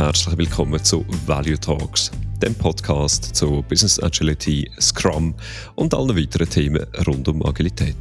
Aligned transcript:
Herzlich 0.00 0.38
willkommen 0.38 0.82
zu 0.82 1.04
Value 1.26 1.60
Talks, 1.60 2.10
dem 2.40 2.54
Podcast 2.54 3.36
zu 3.36 3.62
Business 3.68 4.02
Agility, 4.02 4.66
Scrum 4.80 5.34
und 5.74 5.92
allen 5.92 6.16
weiteren 6.16 6.48
Themen 6.48 6.86
rund 7.06 7.28
um 7.28 7.44
Agilität. 7.44 7.98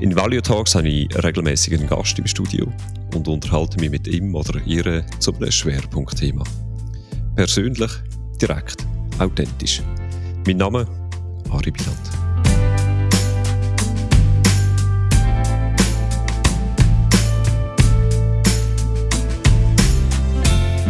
In 0.00 0.16
Value 0.16 0.42
Talks 0.42 0.74
habe 0.74 0.88
ich 0.88 1.22
regelmäßig 1.22 1.74
einen 1.74 1.88
Gast 1.88 2.18
im 2.18 2.26
Studio 2.26 2.66
und 3.14 3.28
unterhalte 3.28 3.78
mich 3.78 3.92
mit 3.92 4.08
ihm 4.08 4.34
oder 4.34 4.60
ihr 4.66 5.06
zu 5.20 5.32
einem 5.36 5.52
Schwerpunktthema. 5.52 6.42
Persönlich, 7.36 7.92
direkt, 8.42 8.84
authentisch. 9.20 9.80
Mein 10.48 10.56
Name 10.56 10.84
Ari 11.48 11.70
Biland. 11.70 12.25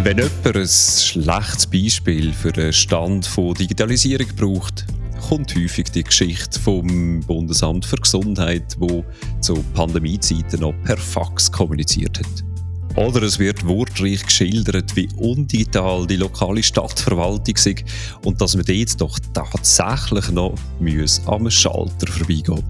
Wenn 0.06 0.19
jemand 0.19 0.56
ein 0.56 0.69
schlechtes 0.69 1.66
Beispiel 1.66 2.33
für 2.33 2.52
den 2.52 2.73
Stand 2.73 3.27
von 3.27 3.55
Digitalisierung 3.55 4.29
braucht, 4.37 4.87
kommt 5.29 5.52
häufig 5.56 5.91
die 5.91 6.05
Geschichte 6.05 6.60
vom 6.60 7.19
Bundesamt 7.27 7.85
für 7.85 7.96
Gesundheit, 7.96 8.77
wo 8.79 9.04
zu 9.40 9.65
Pandemiezeiten 9.74 10.60
noch 10.60 10.74
per 10.84 10.96
Fax 10.96 11.51
kommuniziert 11.51 12.21
hat. 12.21 13.04
Oder 13.04 13.24
es 13.24 13.40
wird 13.40 13.66
wortreich 13.66 14.23
geschildert, 14.23 14.95
wie 14.95 15.09
undigital 15.16 16.07
die 16.07 16.18
lokale 16.18 16.62
Stadtverwaltung 16.62 17.57
ist 17.57 17.84
und 18.23 18.40
dass 18.40 18.54
man 18.54 18.65
dort 18.65 19.01
doch 19.01 19.18
tatsächlich 19.34 20.30
noch 20.30 20.54
am 21.27 21.51
Schalter 21.51 22.07
vorbeigehen 22.07 22.62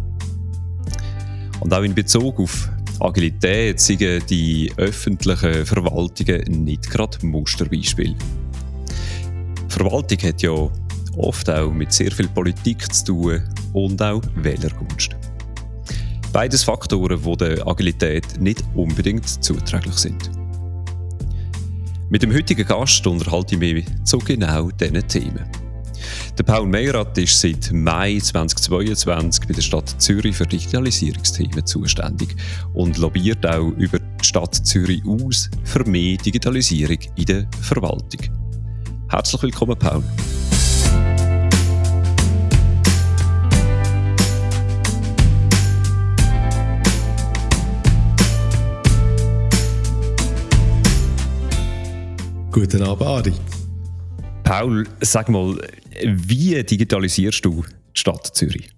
Und 1.61 1.75
auch 1.75 1.83
in 1.83 1.95
Bezug 1.95 2.41
auf 2.41 2.71
Agilität 3.01 3.79
sind 3.79 4.31
die 4.31 4.73
öffentlichen 4.79 5.67
Verwaltungen 5.67 6.65
nicht 6.65 6.91
gerade 6.91 7.25
Musterbeispiel. 7.27 8.15
Verwaltung 9.69 10.19
hat 10.19 10.41
ja 10.41 10.71
oft 11.17 11.51
auch 11.51 11.71
mit 11.71 11.93
sehr 11.93 12.11
viel 12.11 12.29
Politik 12.29 12.93
zu 12.95 13.05
tun 13.05 13.43
und 13.75 14.01
auch 14.01 14.23
Wählergunst. 14.37 15.15
Beides 16.33 16.65
Faktoren, 16.65 17.21
die 17.23 17.37
der 17.37 17.67
Agilität 17.67 18.41
nicht 18.41 18.65
unbedingt 18.75 19.45
zuträglich 19.45 19.97
sind. 19.97 20.31
Mit 22.09 22.23
dem 22.23 22.33
heutigen 22.33 22.67
Gast 22.67 23.07
unterhalte 23.07 23.57
ich 23.57 23.61
mich 23.61 23.87
zu 24.05 24.19
genau 24.19 24.71
diesen 24.71 25.07
Themen. 25.07 25.66
Der 26.39 26.45
Paul 26.45 26.67
Meyrath 26.67 27.17
ist 27.19 27.41
seit 27.41 27.73
Mai 27.73 28.19
2022 28.19 29.47
bei 29.47 29.55
der 29.55 29.63
Stadt 29.63 29.95
Zürich 30.01 30.37
für 30.37 30.47
Digitalisierungsthemen 30.47 31.65
zuständig 31.65 32.37
und 32.75 32.99
lobbyiert 32.99 33.47
auch 33.47 33.71
über 33.79 33.99
die 33.99 34.25
Stadt 34.25 34.55
Zürich 34.55 35.03
aus 35.07 35.51
für 35.65 35.85
mehr 35.85 36.17
Digitalisierung 36.19 36.99
in 37.17 37.25
der 37.25 37.49
Verwaltung. 37.63 38.21
Herzlich 39.09 39.43
willkommen, 39.43 39.79
Paul. 39.79 40.03
Guten 52.57 52.83
Abend, 52.83 53.03
Ari. 53.07 53.56
Paul, 54.47 54.87
sag 55.01 55.29
mal, 55.29 55.59
wie 56.05 56.63
digitalisierst 56.63 57.45
du 57.45 57.65
die 57.65 57.99
Stadt 57.99 58.27
Zürich? 58.37 58.71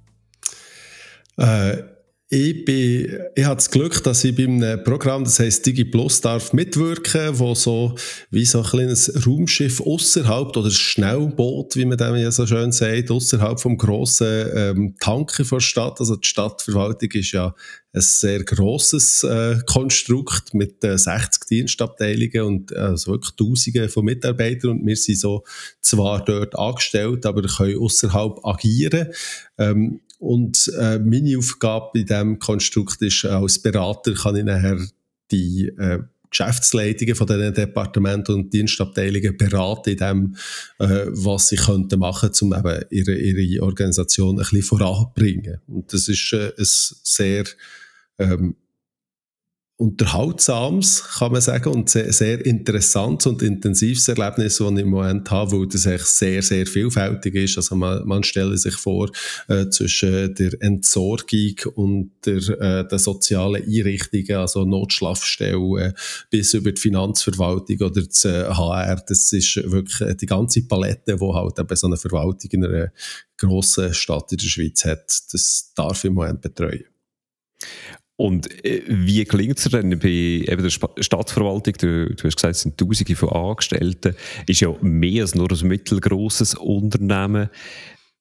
Äh, 1.37 1.83
ich, 2.31 2.65
bin, 2.67 3.21
ich 3.35 3.45
habe 3.45 3.55
das 3.55 3.71
Glück, 3.71 4.03
dass 4.03 4.23
ich 4.23 4.37
bei 4.37 4.45
einem 4.45 4.85
Programm, 4.85 5.25
das 5.25 5.39
heißt 5.39 5.65
DigiPlus, 5.65 6.21
darf 6.21 6.53
mitwirken, 6.53 7.39
wo 7.39 7.55
so 7.55 7.95
wie 8.31 8.45
so 8.45 8.59
ein 8.59 8.65
kleines 8.65 9.27
Raumschiff 9.27 9.81
außerhalb 9.81 10.55
oder 10.55 10.71
Schnellboot, 10.71 11.77
wie 11.77 11.87
man 11.87 11.97
dem 11.97 12.17
ja 12.17 12.31
so 12.31 12.47
schön 12.47 12.71
sagt, 12.71 13.11
außerhalb 13.11 13.59
vom 13.59 13.79
grossen 13.79 14.47
ähm, 14.55 14.95
Tanken 15.01 15.47
der 15.51 15.61
Stadt. 15.61 16.01
Also 16.01 16.17
die 16.17 16.29
Stadtverwaltung 16.29 17.11
ist 17.13 17.33
ja 17.33 17.55
ein 17.95 18.03
sehr 18.03 18.45
grosses 18.45 19.23
äh, 19.25 19.61
Konstrukt 19.65 20.53
mit 20.53 20.85
äh, 20.85 20.99
60 20.99 21.47
Dienstabteilungen 21.49 22.43
und 22.43 22.73
äh, 22.73 22.77
also 22.77 23.13
wirklich 23.13 23.37
Tausende 23.37 23.89
von 23.89 24.05
Mitarbeitern 24.05 24.73
und 24.73 24.87
wir 24.87 24.97
sind 24.97 25.19
so 25.19 25.45
zwar 25.81 26.23
dort 26.27 26.59
angestellt, 26.59 27.25
aber 27.25 27.41
können 27.43 27.79
außerhalb 27.79 28.45
agieren. 28.45 29.09
Ähm, 29.57 30.01
und 30.19 30.71
äh, 30.79 30.99
meine 30.99 31.39
Aufgabe 31.39 31.99
in 32.01 32.07
diesem 32.07 32.39
Konstrukt 32.39 33.01
ist, 33.03 33.25
als 33.25 33.61
Berater 33.61 34.15
kann 34.15 34.37
ich 34.37 34.45
nachher 34.45 34.79
die 35.31 35.69
äh, 35.79 36.01
Geschäftsleitungen 36.31 37.15
von 37.15 37.27
diesen 37.27 37.55
Departementen 37.55 38.35
und 38.35 38.53
Dienstabteilungen 38.53 39.37
beraten 39.37 39.91
in 39.91 39.97
dem, 39.97 40.37
äh, 40.79 41.07
was 41.09 41.49
sie 41.49 41.57
könnten 41.57 42.01
machen, 42.01 42.31
um 42.41 42.53
eben 42.53 42.85
ihre, 42.91 43.15
ihre 43.15 43.63
Organisation 43.63 44.37
ein 44.37 44.39
bisschen 44.39 44.63
voranzubringen. 44.63 45.61
Und 45.67 45.93
das 45.93 46.09
ist 46.09 46.33
äh, 46.33 46.49
ein 46.49 46.65
sehr 46.65 47.45
ähm, 48.19 48.57
unterhaltsames, 49.81 51.05
kann 51.05 51.31
man 51.31 51.41
sagen, 51.41 51.73
und 51.73 51.89
sehr, 51.89 52.13
sehr 52.13 52.45
interessantes 52.45 53.29
und 53.29 53.43
intensives 53.43 54.09
Erlebnis, 54.09 54.59
das 54.59 54.71
ich 54.73 54.79
im 54.79 54.89
Moment 54.89 55.31
habe, 55.31 55.53
weil 55.53 55.69
das 55.69 55.87
echt 55.87 56.07
sehr, 56.07 56.43
sehr 56.43 56.67
vielfältig 56.67 57.37
ist. 57.37 57.59
Also 57.59 57.77
man, 57.77 58.05
man 58.05 58.25
stelle 58.25 58.59
sich 58.59 58.75
vor, 58.75 59.09
äh, 59.47 59.69
zwischen 59.69 60.35
der 60.35 60.61
Entsorgung 60.61 61.55
und 61.77 62.11
der, 62.27 62.39
äh, 62.61 62.89
der 62.89 62.99
sozialen 62.99 63.63
Einrichtungen, 63.63 64.41
also 64.41 64.65
Notschlafstellen, 64.65 65.95
bis 66.29 66.55
über 66.55 66.73
die 66.73 66.81
Finanzverwaltung 66.81 67.77
oder 67.81 68.03
das 68.03 68.25
HR, 68.25 68.93
äh, 68.93 68.97
das 69.07 69.33
ist 69.33 69.71
wirklich 69.71 70.17
die 70.17 70.27
ganze 70.27 70.63
Palette, 70.63 71.17
die 71.17 71.21
halt 71.21 71.57
eben 71.57 71.77
so 71.77 71.87
eine 71.87 71.97
Verwaltung 71.97 72.51
in 72.51 72.65
einer 72.65 72.93
grossen 73.37 73.95
Stadt 73.95 74.33
in 74.33 74.39
der 74.39 74.47
Schweiz 74.47 74.85
hat, 74.85 75.07
das 75.33 75.73
darf 75.77 75.99
ich 75.99 76.09
im 76.09 76.15
Moment 76.15 76.41
betreuen. 76.41 76.85
Und 78.19 78.65
äh, 78.65 78.83
wie 78.89 79.25
klingt 79.25 79.59
es 79.59 79.65
denn 79.67 79.97
bei 79.97 80.09
eben 80.09 80.63
der 80.63 80.71
Stadtverwaltung? 80.71 81.75
Du, 81.75 82.13
du, 82.13 82.25
hast 82.25 82.35
gesagt, 82.35 82.57
es 82.57 82.63
sind 82.63 82.77
Tausende 82.77 83.15
von 83.15 83.29
Angestellten. 83.29 84.17
Ist 84.49 84.61
ja 84.61 84.75
mehr 84.81 85.23
als 85.23 85.37
nur 85.37 85.49
ein 85.49 85.69
mittelgroßes 85.69 86.55
Unternehmen. 86.55 87.49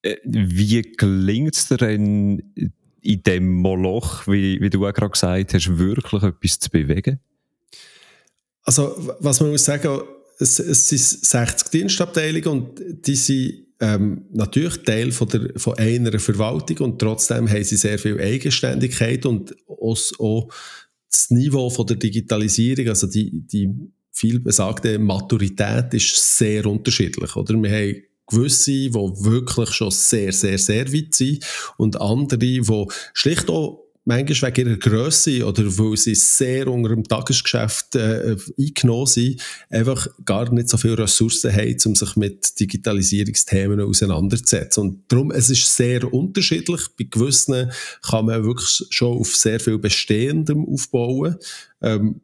Äh, 0.04 0.18
wie 0.24 0.84
klingt 0.84 1.56
es 1.56 1.68
denn 1.70 2.54
in 3.02 3.24
dem 3.24 3.52
Moloch, 3.54 4.28
wie, 4.28 4.62
wie 4.62 4.70
du 4.70 4.86
auch 4.86 4.94
gerade 4.94 5.10
gesagt 5.10 5.56
hast, 5.56 5.80
wirklich 5.80 6.22
etwas 6.22 6.60
zu 6.60 6.70
bewegen? 6.70 7.20
Also, 8.62 9.16
was 9.20 9.42
man 9.42 9.50
muss 9.50 9.66
sagen, 9.66 10.02
es, 10.40 10.60
es 10.60 10.90
sind 10.90 11.26
60 11.26 11.70
Dienstabteilungen 11.70 12.48
und 12.48 12.82
die 13.08 13.16
sind 13.16 13.68
ähm, 13.80 14.26
natürlich 14.32 14.78
Teil 14.84 15.12
von, 15.12 15.28
der, 15.30 15.52
von 15.56 15.78
einer 15.78 16.18
Verwaltung 16.20 16.78
und 16.80 17.00
trotzdem 17.00 17.50
haben 17.50 17.64
sie 17.64 17.78
sehr 17.78 18.00
viel 18.00 18.20
Eigenständigkeit 18.20 19.26
und 19.26 19.56
auch, 19.68 20.48
das 21.10 21.30
Niveau 21.30 21.70
von 21.70 21.86
der 21.88 21.96
Digitalisierung, 21.96 22.90
also 22.90 23.08
die, 23.08 23.32
die 23.48 23.70
viel 24.12 24.40
besagte 24.40 25.00
Maturität 25.00 25.94
ist 25.94 26.38
sehr 26.38 26.66
unterschiedlich, 26.66 27.36
oder? 27.36 27.54
Wir 27.62 27.72
haben 27.72 28.04
gewisse, 28.30 28.72
die 28.72 28.94
wirklich 28.94 29.70
schon 29.72 29.92
sehr, 29.92 30.34
sehr, 30.34 30.58
sehr 30.58 30.92
weit 30.92 31.16
sind 31.16 31.46
und 31.78 32.02
andere, 32.02 32.38
die 32.38 32.62
schlicht 33.14 33.50
auch 33.50 33.87
manchmal 34.08 34.56
wegen 34.56 34.70
ihrer 34.70 34.80
Größe 34.80 35.46
oder 35.46 35.64
weil 35.78 35.98
sie 35.98 36.16
sehr 36.16 36.68
unter 36.68 36.90
dem 36.90 37.04
Tagesgeschäft 37.04 37.96
äh, 37.96 38.38
eingenommen 38.58 39.06
sind, 39.06 39.42
einfach 39.70 40.08
gar 40.24 40.52
nicht 40.52 40.70
so 40.70 40.78
viele 40.78 41.00
Ressourcen 41.00 41.54
haben, 41.54 41.78
um 41.86 41.96
sich 41.96 42.16
mit 42.16 42.60
Digitalisierungsthemen 42.60 43.82
auseinanderzusetzen. 43.82 44.82
Und 44.82 45.04
darum, 45.10 45.32
es 45.32 45.50
ist 45.50 45.76
sehr 45.76 46.12
unterschiedlich. 46.12 46.82
Bei 46.98 47.06
gewissen 47.10 47.72
kann 48.02 48.26
man 48.26 48.46
wirklich 48.46 48.88
schon 48.90 49.18
auf 49.18 49.36
sehr 49.36 49.60
viel 49.60 49.78
Bestehendem 49.78 50.66
aufbauen. 50.66 51.36
Ähm, 51.82 52.22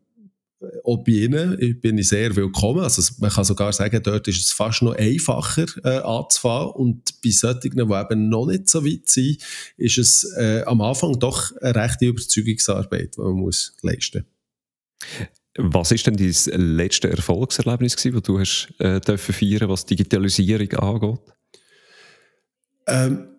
bei 0.98 1.12
Ihnen 1.12 1.80
bin 1.81 1.98
ich 1.98 2.10
sehr 2.10 2.36
willkommen. 2.36 2.81
Also 2.81 3.01
man 3.19 3.30
kann 3.30 3.44
sogar 3.44 3.74
sagen, 3.74 4.01
dort 4.04 4.27
ist 4.27 4.45
es 4.45 4.51
fast 4.51 4.81
noch 4.81 4.95
einfacher 4.95 5.65
äh, 5.83 6.00
anzufangen. 6.00 6.71
Und 6.71 7.21
bei 7.21 7.30
solchen, 7.31 7.71
die 7.71 7.81
eben 7.81 8.30
noch 8.30 8.45
nicht 8.45 8.69
so 8.69 8.86
weit 8.86 9.10
sind, 9.10 9.38
ist 9.77 9.98
es 9.98 10.33
äh, 10.38 10.63
am 10.65 10.81
Anfang 10.81 11.19
doch 11.19 11.51
eine 11.62 11.75
rechte 11.75 12.06
Überzeugungsarbeit, 12.06 13.15
die 13.18 13.21
man 13.21 13.33
muss 13.33 13.75
leisten 13.81 14.25
was 15.57 15.92
ist 15.92 16.07
denn 16.07 16.18
dein 16.18 16.75
letzte 16.77 17.10
Erfolgserlebnis 17.10 17.95
gewesen, 17.95 18.15
das 18.15 18.24
du 18.24 18.39
hast 18.39 18.74
äh, 18.80 19.00
dürfen 19.00 19.33
feiern, 19.33 19.69
was 19.69 19.86
Digitalisierung 19.86 20.71
angeht? 20.74 21.19
Ähm, 22.88 23.32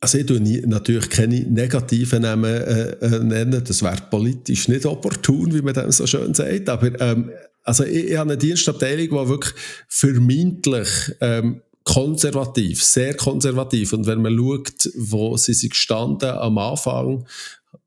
also 0.00 0.18
ich 0.18 0.26
tue 0.26 0.40
natürlich 0.66 1.10
keine 1.10 1.40
negativen 1.40 2.22
Namen 2.22 2.44
äh, 2.44 2.90
äh, 3.00 3.18
nennen, 3.22 3.62
das 3.62 3.82
wäre 3.82 4.02
politisch 4.10 4.68
nicht 4.68 4.86
opportun, 4.86 5.54
wie 5.54 5.62
man 5.62 5.74
das 5.74 5.98
so 5.98 6.06
schön 6.06 6.32
sagt, 6.32 6.68
aber 6.68 6.98
ähm, 7.00 7.30
also 7.62 7.84
ich, 7.84 8.10
ich 8.10 8.16
habe 8.16 8.30
eine 8.30 8.38
Dienstabteilung, 8.38 9.08
die 9.08 9.28
wirklich 9.28 9.54
vermeintlich 9.88 10.88
ähm, 11.20 11.60
konservativ, 11.84 12.82
sehr 12.82 13.14
konservativ. 13.14 13.92
Und 13.92 14.06
wenn 14.06 14.22
man 14.22 14.36
schaut, 14.36 14.90
wo 14.96 15.36
sie 15.36 15.54
sich 15.54 15.70
gestanden 15.70 16.30
am 16.30 16.58
Anfang, 16.58 17.26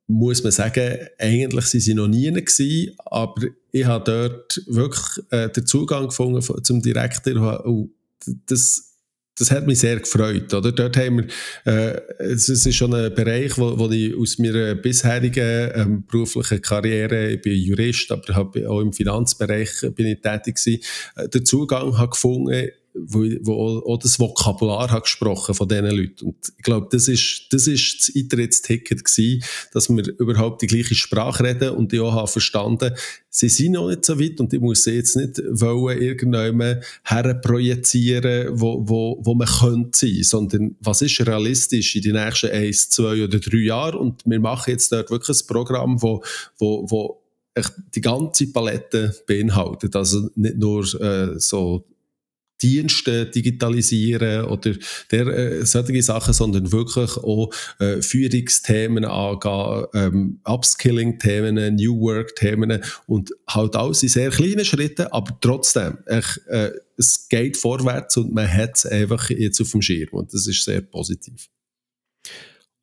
muss 0.08 0.44
man 0.44 0.52
sagen, 0.52 0.98
eigentlich 1.18 1.66
sind 1.66 1.82
sie 1.82 1.94
noch 1.94 2.08
nie 2.08 2.32
gewesen, 2.32 2.96
aber 3.06 3.42
ich 3.72 3.86
habe 3.86 4.04
dort 4.04 4.62
wirklich 4.68 5.26
äh, 5.32 5.50
den 5.50 5.66
Zugang 5.66 6.08
gefunden 6.08 6.64
zum 6.64 6.82
Direktor. 6.82 7.66
Und 7.66 7.92
das 8.46 8.93
das 9.38 9.52
hat 9.52 9.66
mich 9.66 9.80
sehr 9.80 10.00
gefreut. 10.00 10.54
Oder? 10.54 10.72
Dort 10.72 10.98
haben 10.98 11.28
wir, 11.66 11.74
äh, 11.74 12.00
es 12.20 12.50
ist 12.50 12.76
schon 12.76 12.94
ein 12.94 13.14
Bereich, 13.14 13.58
wo, 13.58 13.78
wo 13.78 13.90
ich 13.90 14.16
aus 14.16 14.38
meiner 14.38 14.76
bisherigen 14.76 15.72
ähm, 15.74 16.04
beruflichen 16.06 16.62
Karriere, 16.62 17.32
ich 17.32 17.42
bin 17.42 17.54
Jurist, 17.54 18.12
aber 18.12 18.38
auch 18.70 18.82
im 18.82 18.94
Finanzbereich 18.94 19.72
bin 19.96 20.08
ich 20.08 20.22
tätig 20.22 20.56
gewesen, 20.56 20.84
äh, 21.16 21.30
den 21.30 21.46
Zugang 21.46 21.98
habe 21.98 22.12
gefunden 22.12 22.70
wo, 22.94 23.24
wo 23.42 23.84
auch 23.86 23.98
das 23.98 24.20
Vokabular 24.20 24.92
hat 24.92 25.04
gesprochen 25.04 25.56
von 25.56 25.68
diesen 25.68 25.86
Leuten. 25.86 26.26
Und 26.28 26.36
ich 26.58 26.64
glaube, 26.64 26.88
das 26.92 27.08
ist, 27.08 27.48
das 27.52 27.68
ist 27.68 28.00
das 28.00 28.16
Eintrittsticket 28.16 29.04
gewesen, 29.04 29.44
dass 29.72 29.90
wir 29.90 30.08
überhaupt 30.20 30.62
die 30.62 30.68
gleiche 30.68 30.96
Sprache 30.96 31.44
reden 31.44 31.72
und 31.72 31.92
ich 31.92 32.00
auch 32.00 32.14
habe 32.14 32.28
verstanden, 32.28 32.94
sie 33.30 33.50
sind 33.50 33.74
noch 33.74 33.90
nicht 33.90 34.06
so 34.06 34.20
weit 34.20 34.40
und 34.40 34.54
ich 34.54 34.60
muss 34.60 34.84
sie 34.84 34.92
jetzt 34.92 35.16
nicht 35.16 35.42
wollen, 35.50 36.00
irgendjemand 36.02 36.84
herprojizieren, 37.04 38.60
wo, 38.60 38.88
wo, 38.88 39.20
wo 39.22 39.34
man 39.34 39.48
könnte 39.48 39.98
sein, 39.98 40.24
sondern 40.24 40.76
was 40.80 41.02
ist 41.02 41.20
realistisch 41.26 41.96
in 41.96 42.04
den 42.04 42.14
nächsten 42.14 42.52
eins, 42.52 42.90
zwei 42.90 43.24
oder 43.24 43.40
drei 43.40 43.58
Jahren 43.58 44.00
und 44.00 44.22
wir 44.26 44.40
machen 44.40 44.72
jetzt 44.72 44.92
dort 44.92 45.10
wirklich 45.10 45.38
ein 45.38 45.48
Programm, 45.48 46.02
wo, 46.02 46.24
wo, 46.60 46.86
wo 46.90 47.20
die 47.94 48.02
ganze 48.02 48.48
Palette 48.48 49.16
beinhaltet. 49.28 49.96
Also 49.96 50.30
nicht 50.36 50.58
nur 50.58 50.84
äh, 51.02 51.40
so 51.40 51.86
Dienste 52.62 53.26
digitalisieren 53.26 54.46
oder 54.46 54.74
der, 55.12 55.28
äh, 55.28 55.66
solche 55.66 56.02
Sachen, 56.02 56.34
sondern 56.34 56.72
wirklich 56.72 57.18
auch 57.18 57.54
äh, 57.80 58.02
Führungsthemen 58.02 59.06
angehen, 59.06 59.86
ähm, 59.94 60.40
Upskilling-Themen, 60.46 61.76
New 61.76 62.00
Work-Themen 62.00 62.82
und 63.08 63.32
halt 63.48 63.76
alles 63.76 64.04
in 64.04 64.10
sehr 64.10 64.30
kleinen 64.30 64.66
Schritten, 64.66 65.08
aber 65.08 65.38
trotzdem, 65.42 65.98
ich, 66.10 66.48
äh, 66.48 66.72
es 66.98 67.28
geht 67.28 67.58
vorwärts 67.58 68.18
und 68.18 68.34
man 68.34 68.52
hat 68.52 68.76
es 68.76 68.86
einfach 68.86 69.30
jetzt 69.30 69.60
auf 69.60 69.72
dem 69.72 69.82
Schirm 69.82 70.10
und 70.12 70.34
das 70.34 70.48
ist 70.48 70.64
sehr 70.64 70.82
positiv. 70.82 71.50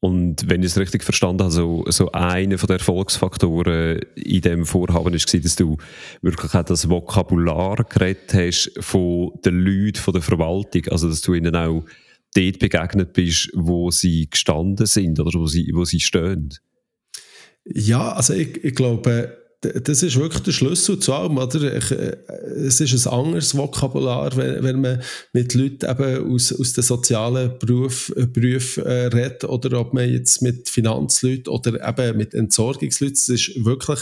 Und 0.03 0.49
wenn 0.49 0.63
ich 0.63 0.69
es 0.69 0.79
richtig 0.79 1.05
verstanden 1.05 1.43
habe, 1.43 1.53
so, 1.53 1.85
so 1.89 2.11
einer 2.13 2.57
der 2.57 2.77
Erfolgsfaktoren 2.77 4.01
in 4.15 4.41
diesem 4.41 4.65
Vorhaben 4.65 5.13
war, 5.13 5.41
dass 5.41 5.57
du 5.57 5.77
wirklich 6.23 6.55
auch 6.55 6.65
das 6.65 6.89
Vokabular 6.89 7.85
geredet 7.85 8.33
hast 8.33 8.73
von 8.81 9.33
den 9.45 9.61
Leuten, 9.61 9.99
von 9.99 10.15
der 10.15 10.23
Verwaltung, 10.23 10.87
also 10.89 11.09
dass 11.09 11.21
du 11.21 11.35
ihnen 11.35 11.55
auch 11.55 11.85
dort 12.35 12.59
begegnet 12.59 13.13
bist, 13.13 13.51
wo 13.55 13.91
sie 13.91 14.31
gestanden 14.31 14.87
sind 14.87 15.21
oder 15.21 15.39
wo 15.39 15.47
sie, 15.47 15.71
wo 15.75 15.85
sie 15.85 16.01
stehen. 16.01 16.55
Ja, 17.67 18.13
also 18.13 18.33
ich, 18.33 18.65
ich 18.65 18.75
glaube, 18.75 19.40
das 19.61 20.03
ist 20.03 20.19
wirklich 20.19 20.43
der 20.43 20.53
Schlüssel 20.53 20.99
zu 20.99 21.13
allem, 21.13 21.37
oder? 21.37 21.77
Ich, 21.77 21.91
äh, 21.91 22.17
es 22.67 22.81
ist 22.81 23.07
ein 23.07 23.13
anderes 23.13 23.57
Vokabular, 23.57 24.35
wenn, 24.37 24.63
wenn 24.63 24.81
man 24.81 25.03
mit 25.33 25.55
Leuten 25.55 25.89
eben 25.89 26.33
aus, 26.33 26.53
aus 26.59 26.73
den 26.73 26.85
sozialen 26.85 27.59
Beruf, 27.59 28.11
äh, 28.17 28.27
Berufen 28.27 28.85
äh, 28.85 29.07
redet, 29.07 29.45
oder 29.45 29.81
ob 29.81 29.93
man 29.93 30.11
jetzt 30.11 30.41
mit 30.41 30.69
Finanzleuten 30.69 31.49
oder 31.49 31.87
eben 31.87 32.17
mit 32.17 32.33
Entsorgungsleuten, 32.33 33.15
es 33.15 33.29
ist 33.29 33.65
wirklich 33.65 34.01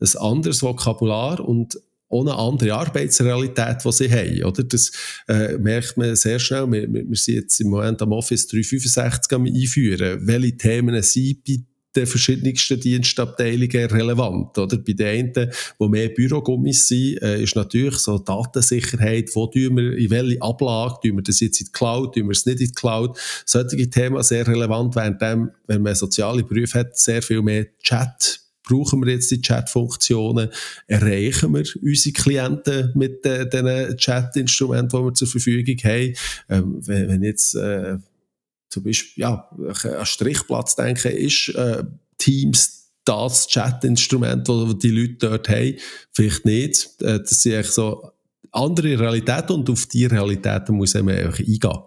ein 0.00 0.16
anderes 0.18 0.62
Vokabular 0.62 1.40
und 1.40 1.80
ohne 2.10 2.34
andere 2.34 2.74
Arbeitsrealität, 2.74 3.84
die 3.84 3.92
sie 3.92 4.10
haben. 4.10 4.44
Oder? 4.44 4.64
Das 4.64 4.90
äh, 5.28 5.56
merkt 5.58 5.96
man 5.96 6.16
sehr 6.16 6.38
schnell. 6.38 6.70
Wir, 6.70 6.92
wir, 6.92 7.16
sind 7.16 7.34
jetzt 7.34 7.60
im 7.60 7.68
Moment 7.68 8.02
am 8.02 8.12
Office 8.12 8.48
365 8.48 9.32
am 9.32 9.46
einführen. 9.46 10.26
Welche 10.26 10.56
Themen 10.56 11.00
sind 11.02 11.44
bei 11.44 11.58
den 11.96 12.06
verschiedensten 12.06 12.80
Dienstabteilungen 12.80 13.86
relevant. 13.86 14.56
Oder? 14.58 14.78
Bei 14.78 14.92
den 14.92 15.34
einen, 15.36 15.50
wo 15.78 15.88
mehr 15.88 16.08
Bürogummis 16.08 16.86
sind, 16.86 17.22
äh, 17.22 17.42
ist 17.42 17.56
natürlich 17.56 17.96
so 17.96 18.18
Datensicherheit, 18.18 19.30
wo 19.34 19.46
tun 19.46 19.76
wir, 19.76 19.96
in 19.96 20.10
welche 20.10 20.40
Ablage, 20.40 20.98
tun 21.02 21.16
wir 21.16 21.22
das 21.22 21.40
jetzt 21.40 21.60
in 21.60 21.66
die 21.66 21.72
Cloud, 21.72 22.14
tun 22.14 22.24
wir 22.24 22.32
es 22.32 22.46
nicht 22.46 22.60
in 22.60 22.66
die 22.68 22.72
Cloud. 22.72 23.18
Solche 23.44 23.90
Themen 23.90 24.22
sehr 24.22 24.46
relevant, 24.46 24.94
während 24.94 25.20
dem, 25.20 25.50
wenn 25.66 25.82
man 25.82 25.94
soziale 25.94 26.44
Berufe 26.44 26.78
hat, 26.78 26.98
sehr 26.98 27.22
viel 27.22 27.42
mehr 27.42 27.66
Chat 27.82 28.40
brauchen 28.70 29.04
wir 29.04 29.12
jetzt 29.12 29.30
die 29.32 29.40
Chat-Funktionen, 29.40 30.48
erreichen 30.86 31.52
wir 31.52 31.64
unsere 31.82 32.12
Klienten 32.12 32.92
mit 32.94 33.26
äh, 33.26 33.48
den 33.48 33.96
Chat-Instrumenten, 33.96 34.96
die 34.96 35.04
wir 35.04 35.14
zur 35.14 35.28
Verfügung 35.28 35.76
haben. 35.82 36.14
Ähm, 36.48 36.80
wenn, 36.86 37.08
wenn 37.08 37.22
jetzt 37.24 37.54
äh, 37.56 37.96
zum 38.70 38.84
Beispiel, 38.84 39.22
ja, 39.22 39.50
an 39.50 40.06
Strichplatz 40.06 40.76
denken, 40.76 41.12
ist 41.12 41.48
äh, 41.50 41.82
Teams 42.18 42.92
das 43.04 43.48
Chat-Instrument, 43.48 44.48
das 44.48 44.78
die 44.78 44.90
Leute 44.90 45.28
dort 45.28 45.48
haben. 45.48 45.74
Vielleicht 46.12 46.44
nicht. 46.44 47.02
Äh, 47.02 47.18
das 47.18 47.42
sind 47.42 47.54
eigentlich 47.54 47.70
so 47.70 48.10
andere 48.52 48.98
Realitäten 48.98 49.52
und 49.56 49.70
auf 49.70 49.86
diese 49.86 50.12
Realitäten 50.12 50.76
muss 50.76 50.94
man 50.94 51.08
einfach 51.10 51.40
eingehen. 51.40 51.78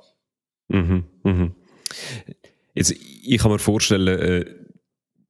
Mhm, 0.70 1.04
mhm. 1.24 1.56
Jetzt, 2.74 2.92
ich 2.92 3.38
kann 3.38 3.52
mir 3.52 3.60
vorstellen, 3.60 4.08
äh, 4.08 4.46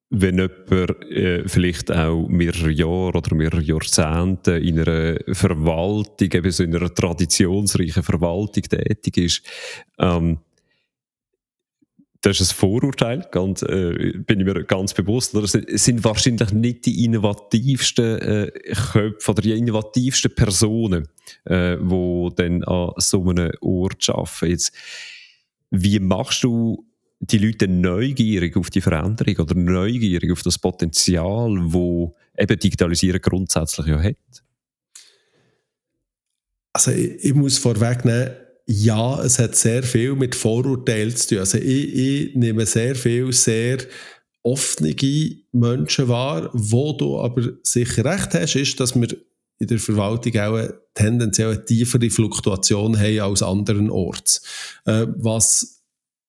wenn 0.09 0.37
jemand 0.37 1.11
äh, 1.11 1.47
vielleicht 1.47 1.91
auch 1.91 2.27
mehrere 2.27 2.69
Jahre 2.69 3.17
oder 3.17 3.35
mehrere 3.35 3.61
Jahrzehnte 3.61 4.53
in 4.53 4.79
einer 4.79 5.17
Verwaltung, 5.33 6.31
eben 6.31 6.51
so 6.51 6.63
in 6.63 6.75
einer 6.75 6.93
traditionsreichen 6.93 8.03
Verwaltung 8.03 8.63
tätig 8.63 9.17
ist, 9.17 9.43
ähm, 9.97 10.37
das 12.23 12.39
ist 12.39 12.53
ein 12.53 12.55
Vorurteil, 12.55 13.27
ganz, 13.31 13.63
äh, 13.63 14.13
bin 14.17 14.39
ich 14.39 14.45
mir 14.45 14.63
ganz 14.63 14.93
bewusst. 14.93 15.35
Es 15.35 15.83
sind 15.83 16.05
wahrscheinlich 16.05 16.53
nicht 16.53 16.85
die 16.85 17.03
innovativsten 17.03 18.19
äh, 18.19 18.51
Köpfe 18.91 19.31
oder 19.31 19.41
die 19.41 19.51
innovativsten 19.51 20.33
Personen, 20.33 21.09
äh, 21.43 21.75
die 21.75 22.29
dann 22.37 22.63
an 22.63 22.91
so 22.97 23.29
einem 23.29 23.51
Ort 23.59 24.09
arbeiten. 24.09 24.51
Jetzt, 24.51 24.71
wie 25.69 25.99
machst 25.99 26.45
du 26.45 26.85
die 27.19 27.39
Leute 27.39 27.67
neugierig 27.67 28.55
auf 28.55 28.69
die 28.69 28.81
Veränderung 28.81 29.39
oder 29.39 29.55
neugierig 29.55 30.31
auf 30.31 30.43
das 30.43 30.57
Potenzial, 30.57 31.57
wo 31.59 32.15
eben 32.37 32.57
Digitalisierung 32.57 33.21
grundsätzlich 33.21 33.87
ja 33.87 34.01
hat? 34.01 34.15
Also 36.71 36.91
ich, 36.91 37.21
ich 37.21 37.33
muss 37.33 37.57
vorwegnehmen, 37.57 38.31
ja, 38.65 39.21
es 39.21 39.39
hat 39.39 39.55
sehr 39.55 39.83
viel 39.83 40.15
mit 40.15 40.35
Vorurteilen 40.35 41.15
zu 41.15 41.29
tun. 41.29 41.39
Also 41.39 41.57
ich, 41.57 41.93
ich 41.93 42.35
nehme 42.35 42.65
sehr 42.65 42.95
viel 42.95 43.31
sehr 43.33 43.79
offene 44.41 44.95
Menschen 45.51 46.07
wahr. 46.07 46.49
Wo 46.53 46.93
du 46.93 47.19
aber 47.19 47.53
sicher 47.63 48.05
recht 48.05 48.33
hast, 48.33 48.55
ist, 48.55 48.79
dass 48.79 48.95
wir 48.95 49.07
in 49.59 49.67
der 49.67 49.79
Verwaltung 49.79 50.37
auch 50.37 50.69
tendenziell 50.93 51.51
eine 51.51 51.65
tiefere 51.65 52.09
Fluktuation 52.09 52.97
haben 52.97 53.19
als 53.19 53.43
anderen 53.43 53.89
Orts. 53.89 54.41
Äh, 54.85 55.07
was 55.17 55.82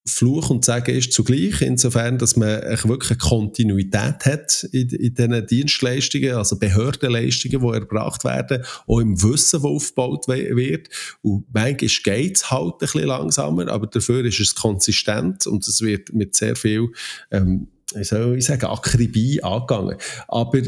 Fluch 0.06 0.50
und 0.50 0.66
Sagen 0.66 0.94
ist 0.94 1.12
zugleich, 1.12 1.62
insofern, 1.62 2.18
dass 2.18 2.36
man 2.36 2.60
wirklich 2.84 3.12
eine 3.12 3.18
Kontinuität 3.18 4.26
hat 4.26 4.64
in, 4.70 4.90
in 4.90 5.14
diesen 5.14 5.46
Dienstleistungen, 5.46 6.34
also 6.34 6.58
Behördenleistungen, 6.58 7.60
die 7.60 7.74
erbracht 7.74 8.22
werden, 8.22 8.64
auch 8.86 9.00
im 9.00 9.22
Wissen, 9.22 9.62
das 9.62 9.64
aufgebaut 9.64 10.28
wird. 10.28 10.90
Und 11.22 11.46
manchmal 11.54 11.74
geht 11.76 12.36
es 12.36 12.50
halt 12.50 12.74
ein 12.74 12.78
bisschen 12.80 13.04
langsamer, 13.04 13.68
aber 13.68 13.86
dafür 13.86 14.22
ist 14.26 14.40
es 14.40 14.54
konsistent 14.54 15.46
und 15.46 15.66
es 15.66 15.80
wird 15.80 16.12
mit 16.12 16.36
sehr 16.36 16.54
viel, 16.54 16.88
ähm, 17.30 17.68
wie 17.94 18.04
soll 18.04 18.36
ich 18.36 18.44
sagen, 18.44 18.66
Akribie 18.66 19.42
angegangen. 19.42 19.96
Aber 20.28 20.60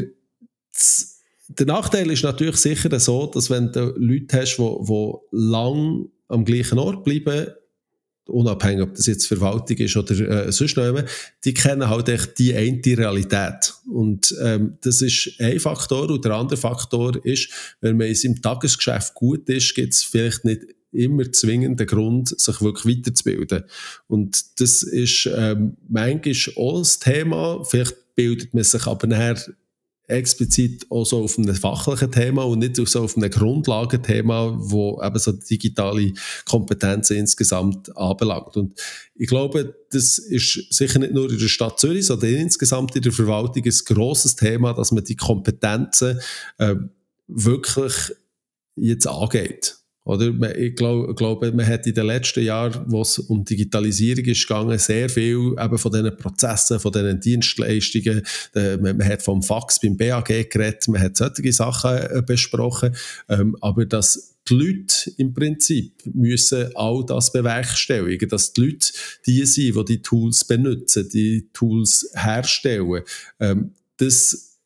das, 0.73 1.21
der 1.47 1.67
Nachteil 1.67 2.09
ist 2.09 2.23
natürlich 2.23 2.57
sicher 2.57 2.99
so, 2.99 3.27
dass 3.27 3.51
wenn 3.51 3.71
du 3.71 3.93
Leute 3.97 4.41
hast, 4.41 4.57
die 4.57 5.13
lang 5.31 6.09
am 6.27 6.43
gleichen 6.43 6.79
Ort 6.79 7.03
bleiben, 7.03 7.51
unabhängig, 8.27 8.83
ob 8.83 8.95
das 8.95 9.07
jetzt 9.07 9.27
Verwaltung 9.27 9.77
ist 9.77 9.95
oder 9.97 10.45
äh, 10.47 10.51
sonst 10.51 10.77
noch 10.77 10.85
immer, 10.85 11.03
die 11.43 11.53
kennen 11.53 11.87
halt 11.87 12.09
echt 12.09 12.37
die 12.39 12.55
eine 12.55 12.81
Realität. 12.85 13.73
Und 13.91 14.35
ähm, 14.41 14.77
das 14.81 15.01
ist 15.01 15.33
ein 15.39 15.59
Faktor. 15.59 16.09
Und 16.09 16.25
der 16.25 16.33
andere 16.33 16.57
Faktor 16.57 17.23
ist, 17.25 17.49
wenn 17.81 17.97
man 17.97 18.07
in 18.07 18.15
seinem 18.15 18.41
Tagesgeschäft 18.41 19.13
gut 19.13 19.49
ist, 19.49 19.75
gibt 19.75 19.93
es 19.93 20.03
vielleicht 20.03 20.45
nicht 20.45 20.61
immer 20.91 21.31
zwingenden 21.31 21.85
Grund, 21.85 22.39
sich 22.39 22.61
wirklich 22.61 22.97
weiterzubilden. 22.97 23.63
Und 24.07 24.59
das 24.59 24.83
ist 24.83 25.29
ähm, 25.33 25.77
manchmal 25.87 26.33
auch 26.55 26.79
das 26.79 26.99
Thema. 26.99 27.63
Vielleicht 27.63 28.15
bildet 28.15 28.53
man 28.53 28.63
sich 28.63 28.87
aber 28.87 29.07
nachher 29.07 29.37
explizit 30.07 30.85
auch 30.89 31.05
so 31.05 31.23
auf 31.23 31.37
einem 31.37 31.53
fachlichen 31.53 32.11
Thema 32.11 32.43
und 32.43 32.59
nicht 32.59 32.77
so 32.77 33.03
auf 33.03 33.17
einem 33.17 33.29
Grundlagenthema, 33.29 34.55
wo 34.57 35.01
eben 35.03 35.19
so 35.19 35.33
digitale 35.33 36.13
Kompetenzen 36.45 37.17
insgesamt 37.17 37.95
anbelangt. 37.97 38.55
Und 38.55 38.79
ich 39.15 39.27
glaube, 39.27 39.75
das 39.91 40.17
ist 40.17 40.73
sicher 40.73 40.99
nicht 40.99 41.13
nur 41.13 41.29
in 41.29 41.37
der 41.37 41.47
Stadt 41.47 41.79
Zürich, 41.79 42.05
sondern 42.05 42.35
insgesamt 42.35 42.95
in 42.95 43.01
der 43.01 43.11
Verwaltung 43.11 43.63
ein 43.65 43.73
grosses 43.85 44.35
Thema, 44.35 44.73
dass 44.73 44.91
man 44.91 45.03
die 45.03 45.15
Kompetenzen 45.15 46.19
äh, 46.57 46.75
wirklich 47.27 47.93
jetzt 48.75 49.07
angeht. 49.07 49.76
Oder? 50.07 50.57
Ich 50.57 50.75
glaube, 50.75 51.13
glaube, 51.15 51.51
man 51.51 51.67
hat 51.67 51.85
in 51.85 51.93
den 51.93 52.05
letzten 52.05 52.41
Jahren, 52.41 52.85
wo 52.87 53.01
es 53.01 53.19
um 53.19 53.43
Digitalisierung 53.43 54.23
ist 54.23 54.47
gegangen, 54.47 54.79
sehr 54.79 55.09
viel 55.09 55.53
eben 55.59 55.77
von 55.77 55.91
diesen 55.91 56.15
Prozessen, 56.15 56.79
von 56.79 56.93
diesen 56.93 57.19
Dienstleistungen, 57.19 58.21
äh, 58.55 58.77
man, 58.77 59.03
hat 59.03 59.21
vom 59.21 59.43
Fax 59.43 59.81
beim 59.81 59.97
BAG 59.97 60.49
geredet, 60.49 60.87
man 60.87 61.01
hat 61.01 61.17
solche 61.17 61.51
Sachen 61.51 61.91
äh, 61.91 62.23
besprochen, 62.25 62.95
ähm, 63.27 63.57
aber 63.59 63.85
dass 63.85 64.35
die 64.47 64.53
Leute 64.53 65.11
im 65.17 65.33
Prinzip 65.33 65.91
müssen 66.05 66.73
all 66.75 67.05
das 67.05 67.33
bewerkstelligen, 67.33 68.29
dass 68.29 68.53
die 68.53 68.61
Leute 68.61 68.87
die 69.25 69.45
sind, 69.45 69.75
die 69.75 69.85
die 69.85 70.01
Tools 70.01 70.45
benutzen, 70.45 71.09
die 71.09 71.49
Tools 71.51 72.09
herstellen. 72.13 73.03
Ähm, 73.41 73.73
das 73.97 74.57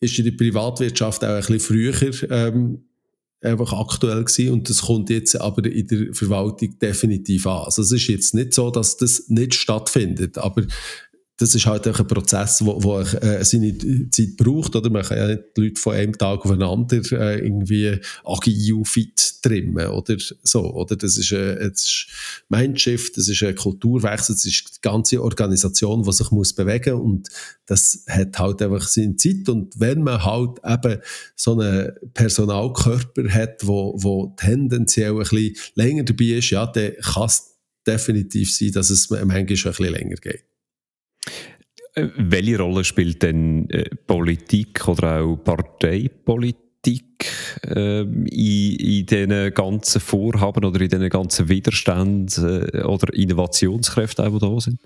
ist 0.00 0.18
in 0.18 0.24
der 0.24 0.32
Privatwirtschaft 0.32 1.22
auch 1.22 1.28
ein 1.28 1.40
bisschen 1.40 1.60
früher 1.60 2.30
ähm, 2.30 2.82
einfach 3.42 3.72
aktuell 3.72 4.24
gewesen 4.24 4.52
und 4.52 4.70
das 4.70 4.82
kommt 4.82 5.10
jetzt 5.10 5.38
aber 5.40 5.64
in 5.66 5.86
der 5.86 6.14
Verwaltung 6.14 6.78
definitiv 6.78 7.46
an. 7.46 7.64
Also 7.64 7.82
es 7.82 7.92
ist 7.92 8.06
jetzt 8.08 8.34
nicht 8.34 8.54
so, 8.54 8.70
dass 8.70 8.96
das 8.96 9.28
nicht 9.28 9.54
stattfindet, 9.54 10.38
aber 10.38 10.62
das 11.38 11.54
ist 11.54 11.66
halt 11.66 11.86
auch 11.86 11.98
ein 11.98 12.06
Prozess, 12.06 12.64
wo, 12.64 12.82
wo 12.82 13.00
äh, 13.00 13.44
seine 13.44 13.76
Zeit 14.10 14.36
braucht, 14.38 14.74
oder? 14.74 14.88
Man 14.88 15.02
kann 15.02 15.18
ja 15.18 15.26
nicht 15.28 15.42
die 15.56 15.60
Leute 15.60 15.80
von 15.80 15.94
einem 15.94 16.16
Tag 16.16 16.44
auf 16.44 16.50
den 16.50 16.62
anderen 16.62 17.04
äh, 17.12 17.38
irgendwie 17.38 18.00
agil 18.24 18.82
fit 18.84 19.42
trimmen, 19.42 19.88
oder 19.88 20.16
so, 20.42 20.72
oder? 20.72 20.96
Das 20.96 21.18
ist, 21.18 21.32
äh, 21.32 21.70
das 21.70 21.84
ist 21.84 22.06
Mindshift, 22.48 23.18
das 23.18 23.28
ist 23.28 23.42
ein 23.42 23.54
Kulturwechsel, 23.54 24.34
das 24.34 24.46
ist 24.46 24.76
die 24.76 24.80
ganze 24.80 25.22
Organisation, 25.22 26.02
die 26.02 26.12
sich 26.12 26.30
muss 26.30 26.54
bewegen 26.54 26.94
und 26.94 27.28
das 27.66 28.04
hat 28.08 28.38
halt 28.38 28.62
einfach 28.62 28.88
seine 28.88 29.16
Zeit 29.16 29.48
und 29.48 29.78
wenn 29.78 30.02
man 30.02 30.24
halt 30.24 30.58
eben 30.64 31.00
so 31.34 31.58
einen 31.58 31.92
Personalkörper 32.14 33.28
hat, 33.28 33.66
wo, 33.66 33.94
wo 33.98 34.34
tendenziell 34.38 35.12
ein 35.12 35.18
bisschen 35.18 35.56
länger 35.74 36.04
dabei 36.04 36.24
ist, 36.24 36.48
ja, 36.48 36.66
dann 36.66 36.92
kann 37.02 37.26
es 37.26 37.56
definitiv 37.86 38.54
sein, 38.56 38.72
dass 38.72 38.88
es 38.88 39.10
manchmal 39.10 39.36
ein 39.36 39.46
bisschen 39.46 39.92
länger 39.92 40.16
geht. 40.16 40.44
Äh, 41.94 42.08
welche 42.16 42.58
Rolle 42.58 42.84
spielt 42.84 43.22
denn 43.22 43.68
äh, 43.70 43.88
Politik 44.06 44.86
oder 44.86 45.22
auch 45.22 45.36
Parteipolitik 45.36 47.04
äh, 47.62 48.00
in, 48.02 48.26
in 48.28 49.06
diesen 49.06 49.54
ganzen 49.54 50.00
Vorhaben 50.00 50.64
oder 50.64 50.80
in 50.80 50.90
diesen 50.90 51.08
ganzen 51.08 51.48
Widerständen 51.48 52.68
äh, 52.72 52.82
oder 52.82 53.12
Innovationskräften, 53.14 54.32
die 54.32 54.38
da 54.38 54.60
sind? 54.60 54.78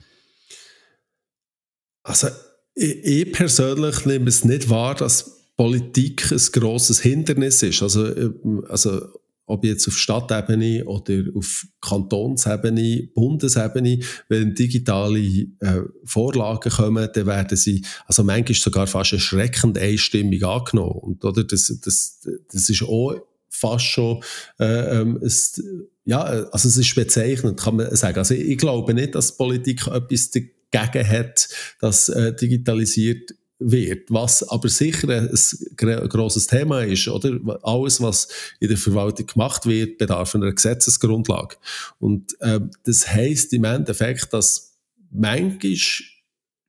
Also, 2.03 2.29
ich, 2.75 3.05
ich 3.05 3.33
persönlich 3.33 4.07
nehme 4.07 4.29
es 4.29 4.45
nicht 4.45 4.71
wahr, 4.71 4.95
dass 4.95 5.53
Politik 5.57 6.31
ein 6.31 6.39
grosses 6.53 7.01
Hindernis 7.01 7.63
ist. 7.63 7.83
Also, 7.83 8.07
äh, 8.07 8.31
also 8.69 9.21
ob 9.51 9.65
jetzt 9.65 9.87
auf 9.89 9.99
Stadtebene 9.99 10.85
oder 10.85 11.25
auf 11.35 11.67
Kantonsebene, 11.81 13.09
Bundesebene, 13.15 14.01
wenn 14.29 14.55
digitale 14.55 15.21
äh, 15.21 15.83
Vorlagen 16.05 16.71
kommen, 16.71 17.09
dann 17.13 17.27
werden 17.27 17.57
sie, 17.57 17.85
also 18.07 18.25
manchmal 18.25 18.55
sogar 18.55 18.87
fast 18.87 19.13
erschreckend 19.13 19.79
einstimmig 19.79 20.45
angenommen. 20.45 21.01
Und, 21.01 21.25
oder, 21.25 21.45
das, 21.45 21.73
das, 21.83 22.21
das 22.53 22.69
ist 22.69 22.83
auch 22.83 23.15
fast 23.49 23.85
schon, 23.85 24.23
äh, 24.59 25.01
ähm, 25.01 25.19
es, 25.23 25.63
ja, 26.05 26.23
also 26.23 26.69
es 26.69 26.77
ist 26.77 26.95
bezeichnend, 26.95 27.61
kann 27.61 27.77
man 27.77 27.95
sagen. 27.95 28.19
Also 28.19 28.35
ich 28.35 28.59
glaube 28.59 28.95
nicht, 28.95 29.15
dass 29.15 29.37
Politik 29.37 29.87
etwas 29.87 30.31
dagegen 30.31 31.09
hat, 31.09 31.49
dass 31.81 32.09
äh, 32.09 32.35
digitalisiert 32.35 33.35
wird. 33.61 34.11
Was 34.11 34.43
aber 34.49 34.69
sicher 34.69 35.09
ein 35.09 36.09
grosses 36.09 36.47
Thema 36.47 36.83
ist, 36.83 37.07
oder? 37.09 37.39
Alles, 37.63 38.01
was 38.01 38.29
in 38.59 38.69
der 38.69 38.79
Verwaltung 38.79 39.27
gemacht 39.27 39.67
wird, 39.67 39.99
bedarf 39.99 40.35
einer 40.35 40.53
Gesetzesgrundlage. 40.53 41.57
Und 41.99 42.35
äh, 42.41 42.61
das 42.85 43.07
heisst 43.07 43.53
im 43.53 43.65
Endeffekt, 43.65 44.33
dass 44.33 44.79
manchmal 45.11 45.77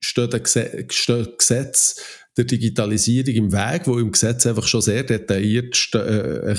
steht 0.03 0.35
ein 0.35 0.43
Gesetz 0.43 2.01
der 2.37 2.45
Digitalisierung 2.45 3.35
im 3.35 3.51
Weg, 3.51 3.87
wo 3.87 3.97
im 3.97 4.11
Gesetz 4.11 4.45
einfach 4.45 4.67
schon 4.67 4.81
sehr 4.81 5.03
detailliert 5.03 5.75
äh, 5.93 6.55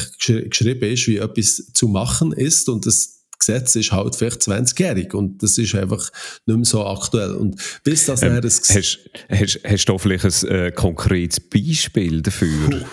geschrieben 0.48 0.92
ist, 0.92 1.06
wie 1.08 1.16
etwas 1.16 1.72
zu 1.72 1.88
machen 1.88 2.32
ist 2.32 2.68
und 2.68 2.86
das 2.86 3.21
Gesetz 3.44 3.74
ist 3.74 3.92
halt 3.92 4.14
vielleicht 4.14 4.42
20-jährig 4.42 5.14
und 5.14 5.42
das 5.42 5.58
ist 5.58 5.74
einfach 5.74 6.10
nicht 6.46 6.56
mehr 6.56 6.64
so 6.64 6.86
aktuell. 6.86 7.32
Und 7.32 7.60
bis 7.82 8.06
das 8.06 8.22
ähm, 8.22 8.40
hast, 8.42 8.70
hast, 9.28 9.60
hast 9.64 9.84
du 9.88 9.98
vielleicht 9.98 10.24
ein 10.24 10.48
äh, 10.48 10.70
konkretes 10.70 11.40
Beispiel 11.40 12.22
dafür? 12.22 12.86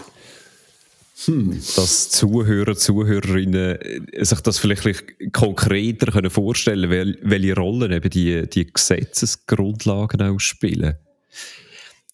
Hm. 1.25 1.59
Dass 1.75 2.09
Zuhörer, 2.09 2.75
Zuhörerinnen 2.75 3.75
äh, 3.79 4.25
sich 4.25 4.39
das 4.41 4.57
vielleicht 4.57 5.33
konkreter 5.33 6.11
können 6.11 6.29
vorstellen 6.29 6.89
können, 6.89 7.17
welche 7.21 7.55
Rollen 7.55 7.91
eben 7.91 8.09
die, 8.09 8.49
die 8.49 8.65
Gesetzesgrundlagen 8.65 10.21
auch 10.21 10.39
spielen. 10.39 10.95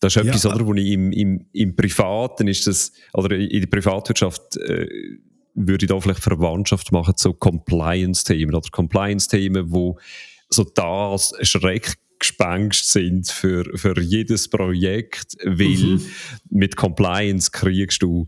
Das 0.01 0.15
ist 0.15 0.23
etwas, 0.23 0.43
ja. 0.43 0.53
oder, 0.53 0.65
wo 0.65 0.73
ich 0.73 0.87
im, 0.87 1.11
im, 1.11 1.45
im 1.53 1.75
Privaten 1.75 2.47
ist 2.47 2.67
das, 2.67 2.91
oder 3.13 3.35
in 3.35 3.61
der 3.61 3.67
Privatwirtschaft 3.67 4.57
äh, 4.57 4.87
würde 5.55 5.85
ich 5.85 5.89
da 5.89 5.99
vielleicht 5.99 6.21
Verwandtschaft 6.21 6.91
machen 6.91 7.15
zu 7.15 7.33
Compliance-Themen 7.33 8.53
oder 8.53 8.69
Compliance-Themen, 8.69 9.71
wo 9.71 9.97
so 10.49 10.63
das 10.63 11.33
Schreckgespenst 11.41 12.91
sind 12.91 13.29
für, 13.29 13.65
für 13.77 13.99
jedes 13.99 14.47
Projekt, 14.49 15.37
weil 15.43 15.97
mhm. 15.97 16.05
mit 16.49 16.75
Compliance 16.75 17.49
kriegst 17.51 18.01
du 18.03 18.27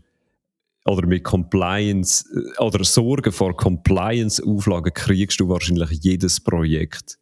oder 0.84 1.06
mit 1.06 1.22
Compliance 1.22 2.24
oder 2.58 2.82
Sorge 2.82 3.30
vor 3.30 3.54
Compliance-Auflagen 3.56 4.92
kriegst 4.94 5.38
du 5.38 5.48
wahrscheinlich 5.48 5.90
jedes 6.02 6.40
Projekt 6.40 7.18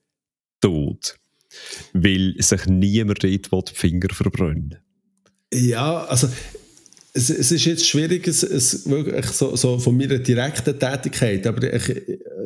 tot, 0.60 1.18
weil 1.92 2.34
sich 2.38 2.66
niemand 2.66 3.24
dort 3.24 3.70
die 3.70 3.74
Finger 3.74 4.08
verbrennen 4.12 4.78
Ja, 5.52 6.04
also 6.04 6.28
es, 7.16 7.30
es, 7.30 7.50
ist 7.50 7.64
jetzt 7.64 7.88
schwierig, 7.88 8.28
es, 8.28 8.42
es 8.42 8.88
wirklich 8.88 9.26
so, 9.26 9.56
so, 9.56 9.78
von 9.78 9.96
meiner 9.96 10.18
direkten 10.18 10.78
Tätigkeit, 10.78 11.46
aber 11.46 11.72
ich, 11.72 11.88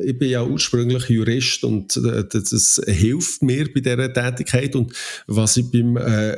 ich 0.05 0.17
bin 0.17 0.29
ja 0.29 0.43
ursprünglich 0.43 1.09
Jurist 1.09 1.63
und 1.63 1.97
äh, 1.97 2.23
das, 2.29 2.49
das 2.49 2.81
hilft 2.87 3.43
mir 3.43 3.71
bei 3.73 3.81
dieser 3.81 4.13
Tätigkeit 4.13 4.75
und 4.75 4.93
was 5.27 5.57
ich 5.57 5.69
beim 5.69 5.97
äh, 5.97 6.37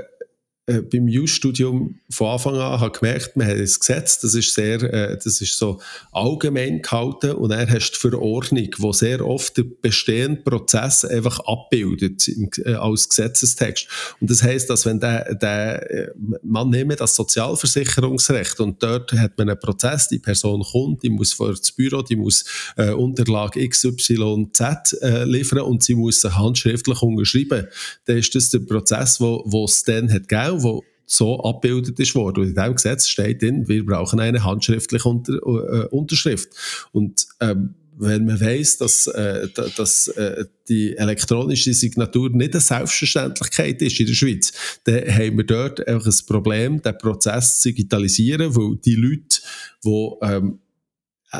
äh, 0.66 0.82
beim 0.82 1.10
Jus-Studium 1.10 2.00
von 2.10 2.28
Anfang 2.28 2.56
an 2.56 2.80
habe 2.80 2.98
gemerkt, 2.98 3.36
man 3.36 3.48
hat 3.48 3.56
ein 3.56 3.66
Gesetz, 3.66 4.20
das 4.20 4.34
ist 4.34 4.54
sehr, 4.54 4.82
äh, 4.82 5.18
das 5.22 5.42
ist 5.42 5.58
so 5.58 5.82
allgemein 6.14 6.82
gehalten 6.82 7.32
und 7.32 7.52
er 7.52 7.70
hast 7.70 7.92
die 7.92 8.00
Verordnung, 8.00 8.70
wo 8.78 8.94
sehr 8.94 9.26
oft 9.26 9.58
den 9.58 9.76
bestehenden 9.82 10.44
Prozess 10.44 11.04
einfach 11.04 11.42
abbildet 11.42 12.30
im, 12.30 12.50
äh, 12.64 12.76
als 12.76 13.10
Gesetzestext. 13.10 13.88
Und 14.22 14.30
das 14.30 14.42
heißt, 14.42 14.70
dass 14.70 14.86
wenn 14.86 15.02
der, 15.02 15.36
der 15.36 15.92
äh, 15.92 16.12
man 16.44 16.70
nehme 16.70 16.96
das 16.96 17.16
Sozialversicherungsrecht 17.16 18.62
und 18.62 18.82
dort 18.82 19.12
hat 19.12 19.38
man 19.38 19.50
einen 19.50 19.60
Prozess, 19.60 20.08
die 20.08 20.20
Person 20.20 20.64
kommt, 20.64 21.04
die 21.04 21.10
muss 21.10 21.34
vor 21.34 21.50
das 21.50 21.74
Büro, 21.74 22.02
die 22.04 22.16
muss 22.16 22.46
äh, 22.78 22.92
Unterlage 22.92 23.68
XYZ 23.68 24.94
äh, 25.02 25.26
liefern 25.26 25.60
und 25.60 25.84
sie 25.84 25.96
muss 25.96 26.24
handschriftlich 26.24 27.02
unterschreiben. 27.02 27.68
Dann 28.06 28.18
ist 28.18 28.34
das 28.34 28.50
der 28.50 28.60
Prozess, 28.60 29.20
wo, 29.20 29.44
wo 29.46 29.66
es 29.66 29.84
dann 29.84 30.10
hat 30.10 30.30
gegeben 30.30 30.53
Modell, 30.54 30.64
wo 30.64 30.84
so 31.06 31.40
abgebildet 31.42 32.00
ist 32.00 32.16
worden. 32.16 32.42
Und 32.42 32.50
in 32.50 32.56
diesem 32.56 32.76
Gesetz 32.76 33.08
steht 33.08 33.42
drin, 33.42 33.68
wir 33.68 33.86
brauchen 33.86 34.20
eine 34.20 34.44
handschriftliche 34.44 35.08
Unter 35.08 35.34
äh, 35.34 35.88
Unterschrift. 35.88 36.50
Und 36.92 37.26
ähm, 37.40 37.76
wenn 37.98 38.26
man 38.26 38.40
weiß, 38.40 38.78
dass, 38.78 39.08
äh, 39.08 39.48
dass 39.76 40.08
äh, 40.08 40.46
die 40.68 40.98
elektronische 40.98 41.74
Signatur 41.74 42.30
nicht 42.32 42.54
eine 42.54 42.62
Selbstverständlichkeit 42.62 43.82
ist 43.82 44.00
in 44.00 44.08
der 44.08 44.14
Schweiz, 44.14 44.54
dann 44.86 45.06
haben 45.08 45.38
wir 45.38 45.46
dort 45.46 45.88
einfach 45.88 46.08
ein 46.08 46.26
Problem, 46.26 46.82
den 46.82 46.98
Prozess 46.98 47.60
zu 47.60 47.70
digitalisieren, 47.70 48.56
weil 48.56 48.78
die 48.78 48.96
Leute, 48.96 49.42
die 49.86 50.10
ähm, 50.22 50.60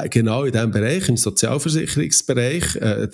genau 0.10 0.44
in 0.44 0.52
diesem 0.52 0.72
Bereich, 0.72 1.10
im 1.10 1.18
Sozialversicherungsbereich, 1.18 2.76
äh, 2.76 3.08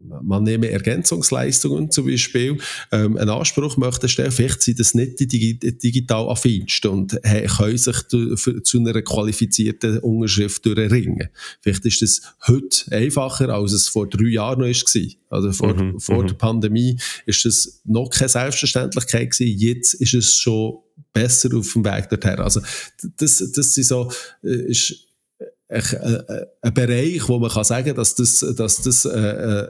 man 0.00 0.44
nehme 0.44 0.70
Ergänzungsleistungen 0.70 1.90
zum 1.90 2.06
Beispiel, 2.06 2.58
ähm, 2.92 3.16
einen 3.16 3.30
Anspruch 3.30 3.76
möchte 3.76 4.08
stellen, 4.08 4.30
vielleicht 4.30 4.62
sind 4.62 4.78
das 4.78 4.94
nicht 4.94 5.18
die 5.18 5.58
digital 5.58 6.28
affinsten 6.28 6.90
und 6.90 7.22
können 7.22 7.78
sich 7.78 7.96
zu 8.06 8.78
einer 8.78 9.02
qualifizierten 9.02 9.98
Unterschrift 9.98 10.64
durchringen. 10.64 11.28
Vielleicht 11.60 11.84
ist 11.84 12.02
das 12.02 12.22
heute 12.46 12.92
einfacher, 12.92 13.48
als 13.48 13.72
es 13.72 13.88
vor 13.88 14.08
drei 14.08 14.28
Jahren 14.28 14.60
noch 14.60 14.66
war. 14.66 15.08
Also 15.30 15.52
vor, 15.52 15.74
mhm, 15.74 15.98
vor 15.98 16.24
der 16.24 16.34
mhm. 16.34 16.38
Pandemie 16.38 16.96
ist 17.26 17.44
das 17.44 17.80
noch 17.84 18.10
keine 18.10 18.28
Selbstverständlichkeit 18.28 19.30
gewesen. 19.30 19.58
Jetzt 19.58 19.94
ist 19.94 20.14
es 20.14 20.36
schon 20.36 20.78
besser 21.12 21.54
auf 21.56 21.72
dem 21.72 21.84
Weg 21.84 22.08
dorthin. 22.08 22.38
Also 22.38 22.60
das, 23.16 23.52
das 23.52 23.74
sind 23.74 23.84
so, 23.84 24.10
äh, 24.42 24.70
ist, 24.70 25.07
ein, 25.68 25.82
äh, 25.82 26.46
ein 26.62 26.74
Bereich, 26.74 27.28
wo 27.28 27.38
man 27.38 27.50
kann 27.50 27.64
sagen, 27.64 27.94
dass 27.94 28.14
das, 28.14 28.44
dass 28.56 28.82
das 28.82 29.04
äh, 29.04 29.18
äh, 29.18 29.68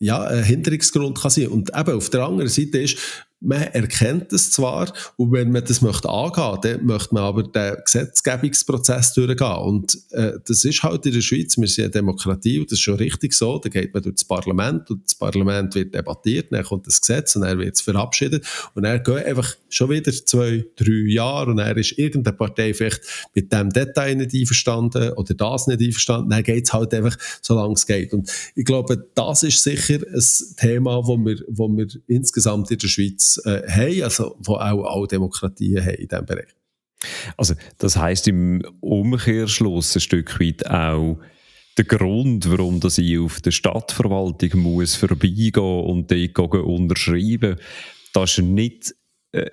ja, 0.00 0.22
ein 0.22 0.42
Hinderungsgrund 0.42 1.20
kann 1.20 1.30
sein. 1.30 1.48
Und 1.48 1.70
eben 1.76 1.96
auf 1.96 2.10
der 2.10 2.24
anderen 2.24 2.50
Seite 2.50 2.78
ist, 2.78 2.98
man 3.44 3.62
erkennt 3.62 4.32
es 4.32 4.50
zwar, 4.50 4.92
und 5.16 5.32
wenn 5.32 5.52
man 5.52 5.64
das 5.64 5.82
möchte 5.82 6.08
angehen, 6.08 6.58
dann 6.62 6.86
möchte 6.86 7.14
man 7.14 7.24
aber 7.24 7.42
den 7.42 7.76
Gesetzgebungsprozess 7.84 9.12
durchgehen. 9.14 9.56
Und 9.56 9.98
äh, 10.10 10.32
das 10.46 10.64
ist 10.64 10.82
halt 10.82 11.04
in 11.06 11.12
der 11.12 11.20
Schweiz, 11.20 11.56
wir 11.58 11.68
sind 11.68 11.84
eine 11.84 11.90
Demokratie 11.90 12.58
und 12.58 12.70
das 12.70 12.78
ist 12.78 12.82
schon 12.82 12.96
richtig 12.96 13.34
so, 13.34 13.58
da 13.58 13.68
geht 13.68 13.92
man 13.92 14.02
durch 14.02 14.16
das 14.16 14.24
Parlament 14.24 14.90
und 14.90 15.04
das 15.04 15.14
Parlament 15.14 15.74
wird 15.74 15.94
debattiert, 15.94 16.52
dann 16.52 16.64
kommt 16.64 16.86
das 16.86 17.00
Gesetz 17.00 17.36
und 17.36 17.42
dann 17.42 17.58
wird 17.58 17.74
es 17.74 17.82
verabschiedet 17.82 18.46
und 18.74 18.84
dann 18.84 19.02
gehen 19.02 19.24
einfach 19.24 19.54
schon 19.68 19.90
wieder 19.90 20.12
zwei, 20.12 20.64
drei 20.76 21.08
Jahre 21.08 21.50
und 21.50 21.58
dann 21.58 21.76
ist 21.76 21.98
irgendeine 21.98 22.36
Partei 22.36 22.72
vielleicht 22.72 23.02
mit 23.34 23.52
dem 23.52 23.70
Detail 23.70 24.14
nicht 24.14 24.34
einverstanden 24.34 25.12
oder 25.12 25.34
das 25.34 25.66
nicht 25.66 25.80
einverstanden, 25.80 26.30
dann 26.30 26.42
geht 26.42 26.64
es 26.64 26.72
halt 26.72 26.94
einfach, 26.94 27.16
solange 27.42 27.74
es 27.74 27.86
geht. 27.86 28.12
Und 28.12 28.30
ich 28.54 28.64
glaube, 28.64 29.08
das 29.14 29.42
ist 29.42 29.62
sicher 29.62 29.98
ein 29.98 30.56
Thema, 30.56 31.06
wo 31.06 31.16
wir, 31.18 31.42
wo 31.48 31.68
wir 31.68 31.86
insgesamt 32.06 32.70
in 32.70 32.78
der 32.78 32.88
Schweiz 32.88 33.33
äh, 33.38 33.62
haben, 33.68 34.02
also 34.02 34.36
wo 34.38 34.54
auch 34.54 34.96
alle 34.96 35.06
Demokratien 35.08 35.84
haben 35.84 35.94
in 35.94 36.08
diesem 36.08 36.26
Bereich. 36.26 36.54
Also 37.36 37.54
das 37.78 37.96
heißt 37.96 38.28
im 38.28 38.62
Umkehrschluss 38.80 39.94
ein 39.96 40.00
Stück 40.00 40.40
weit 40.40 40.66
auch 40.66 41.18
der 41.76 41.84
Grund, 41.84 42.50
warum 42.50 42.80
dass 42.80 42.98
ich 42.98 43.18
auf 43.18 43.40
der 43.40 43.50
Stadtverwaltung 43.50 44.60
muss 44.60 44.94
vorbeigehen 44.94 45.84
und 45.84 46.10
dort 46.10 46.54
unterschreiben, 46.54 47.56
das 48.12 48.38
ist 48.38 48.44
nicht 48.44 48.94
äh, 49.32 49.50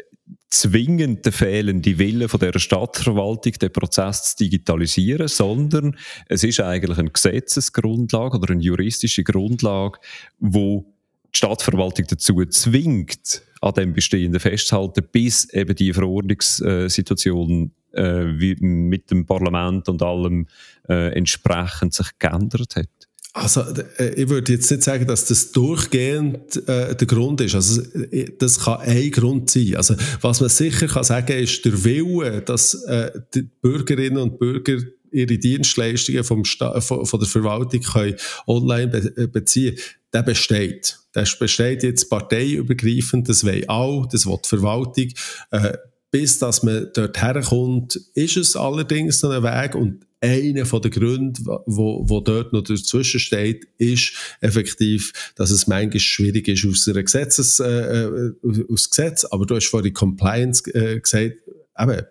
zwingend 0.50 1.25
der 1.25 1.31
fehlende 1.31 1.97
Wille 1.97 2.29
von 2.29 2.39
der 2.39 2.57
Stadtverwaltung, 2.59 3.53
den 3.53 3.73
Prozess 3.73 4.35
zu 4.35 4.43
digitalisieren, 4.43 5.27
sondern 5.27 5.97
es 6.27 6.43
ist 6.43 6.59
eigentlich 6.59 6.97
eine 6.97 7.09
Gesetzesgrundlage 7.09 8.38
oder 8.38 8.51
eine 8.51 8.61
juristische 8.61 9.23
Grundlage, 9.23 10.00
wo 10.39 10.93
die 11.33 11.38
Stadtverwaltung 11.38 12.05
dazu 12.07 12.45
zwingt, 12.45 13.41
an 13.62 13.74
dem 13.74 13.94
Bestehenden 13.94 14.39
festzuhalten, 14.39 15.03
bis 15.12 15.50
eben 15.53 15.75
die 15.75 15.94
Verordnungssituation 15.94 17.72
äh, 17.94 18.24
mit 18.24 19.12
dem 19.12 19.25
Parlament 19.25 19.88
und 19.88 20.01
allem 20.01 20.48
äh, 20.89 21.13
entsprechend 21.13 21.94
sich 21.94 22.08
geändert 22.20 22.75
hat. 22.75 22.89
Also, 23.34 23.62
äh, 23.98 24.13
ich 24.15 24.30
würde 24.30 24.53
jetzt 24.53 24.70
nicht 24.72 24.84
sagen, 24.84 25.08
dass 25.08 25.25
das 25.25 25.51
durchgehend 25.51 26.68
äh, 26.68 26.96
der 26.96 27.08
Grund 27.08 27.39
ist. 27.39 27.56
Also, 27.56 27.82
äh, 27.82 28.32
das 28.38 28.60
kann 28.60 28.82
ein 28.82 29.12
Grund 29.12 29.50
sein. 29.50 29.75
Also, 29.75 29.96
was 30.20 30.41
man 30.41 30.50
sicher 30.50 30.88
kann 30.88 31.03
sagen, 31.03 31.38
ist 31.38 31.63
der 31.63 31.84
Wille, 31.84 32.41
dass 32.41 32.74
äh, 32.86 33.12
die 33.34 33.44
Bürgerinnen 33.44 34.18
und 34.18 34.39
Bürger 34.39 34.80
ihre 35.12 35.38
Dienstleistungen 35.38 36.24
vom 36.24 36.46
Sta 36.46 36.80
von, 36.82 37.06
von 37.06 37.20
der 37.20 37.30
Verwaltung 37.30 37.82
können 37.82 38.15
online 38.48 38.88
be 38.88 39.13
äh, 39.18 39.27
beziehen 39.27 39.77
der 40.13 40.24
besteht. 40.24 41.00
Der 41.15 41.27
besteht 41.39 41.84
jetzt 41.84 42.10
parteiübergreifend, 42.10 43.27
das 43.30 43.44
will 43.44 43.65
auch, 43.68 44.06
das 44.06 44.25
will 44.25 44.39
die 44.44 44.50
Verwaltung. 44.50 45.10
Äh, 45.51 45.77
bis 46.12 46.39
dass 46.39 46.62
man 46.62 46.89
dort 46.94 47.22
herkommt, 47.22 47.96
ist 48.13 48.36
es 48.36 48.56
allerdings 48.58 49.24
noch 49.24 49.32
ein 49.32 49.44
Weg 49.44 49.75
und 49.75 50.06
einer 50.20 50.65
von 50.65 50.82
den 50.82 50.91
Gründen, 50.91 51.46
wo, 51.65 52.08
wo 52.08 52.20
dort 52.20 52.53
noch 52.53 52.62
dazwischen 52.62 53.20
steht, 53.20 53.65
ist 53.77 54.13
effektiv, 54.39 55.32
dass 55.36 55.50
es 55.50 55.68
manchmal 55.68 56.00
schwierig 56.00 56.48
ist 56.48 56.65
aus 56.65 56.88
einer 56.88 57.01
Gesetzes, 57.01 57.60
äh, 57.60 58.03
äh 58.03 58.34
aus 58.72 58.89
Gesetz. 58.89 59.25
Aber 59.25 59.46
du 59.46 59.56
hast 59.56 59.68
vorhin 59.68 59.94
Compliance 59.94 60.70
äh, 60.75 61.00
gesagt, 61.00 61.38
eben, 61.80 62.01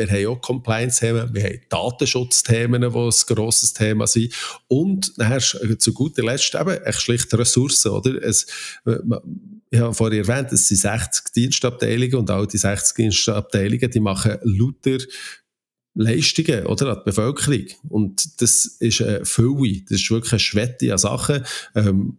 wir 0.00 0.10
haben 0.10 0.26
auch 0.26 0.40
Compliance-Themen, 0.40 1.34
wir 1.34 1.44
haben 1.44 1.60
Datenschutzthemen, 1.68 2.80
die 2.82 2.86
ein 2.86 3.10
grosses 3.26 3.72
Thema 3.72 4.06
sind. 4.06 4.32
Und 4.68 5.16
nachher 5.18 5.40
zu 5.78 5.92
guter 5.92 6.22
Letzt 6.22 6.54
eben 6.54 6.82
echt 6.82 7.00
schlicht 7.02 7.32
Ressourcen, 7.34 7.90
oder? 7.90 8.22
Es, 8.22 8.46
ich 9.70 9.78
habe 9.78 9.94
vorhin 9.94 10.24
erwähnt, 10.24 10.52
es 10.52 10.68
sind 10.68 10.78
60 10.78 11.32
Dienstabteilungen 11.32 12.16
und 12.16 12.30
all 12.30 12.46
die 12.46 12.58
60 12.58 12.96
Dienstabteilungen, 12.96 13.90
die 13.90 14.00
machen 14.00 14.38
lauter 14.42 14.98
Leistungen 15.94 16.66
oder, 16.66 16.90
an 16.92 16.98
die 16.98 17.10
Bevölkerung. 17.10 17.66
Und 17.88 18.40
das 18.40 18.64
ist 18.64 19.02
eine 19.02 19.24
Fülle, 19.24 19.82
das 19.88 20.00
ist 20.00 20.10
wirklich 20.10 20.32
eine 20.32 20.40
Schwette 20.40 20.92
an 20.92 20.98
Sachen. 20.98 21.44
Ähm, 21.74 22.16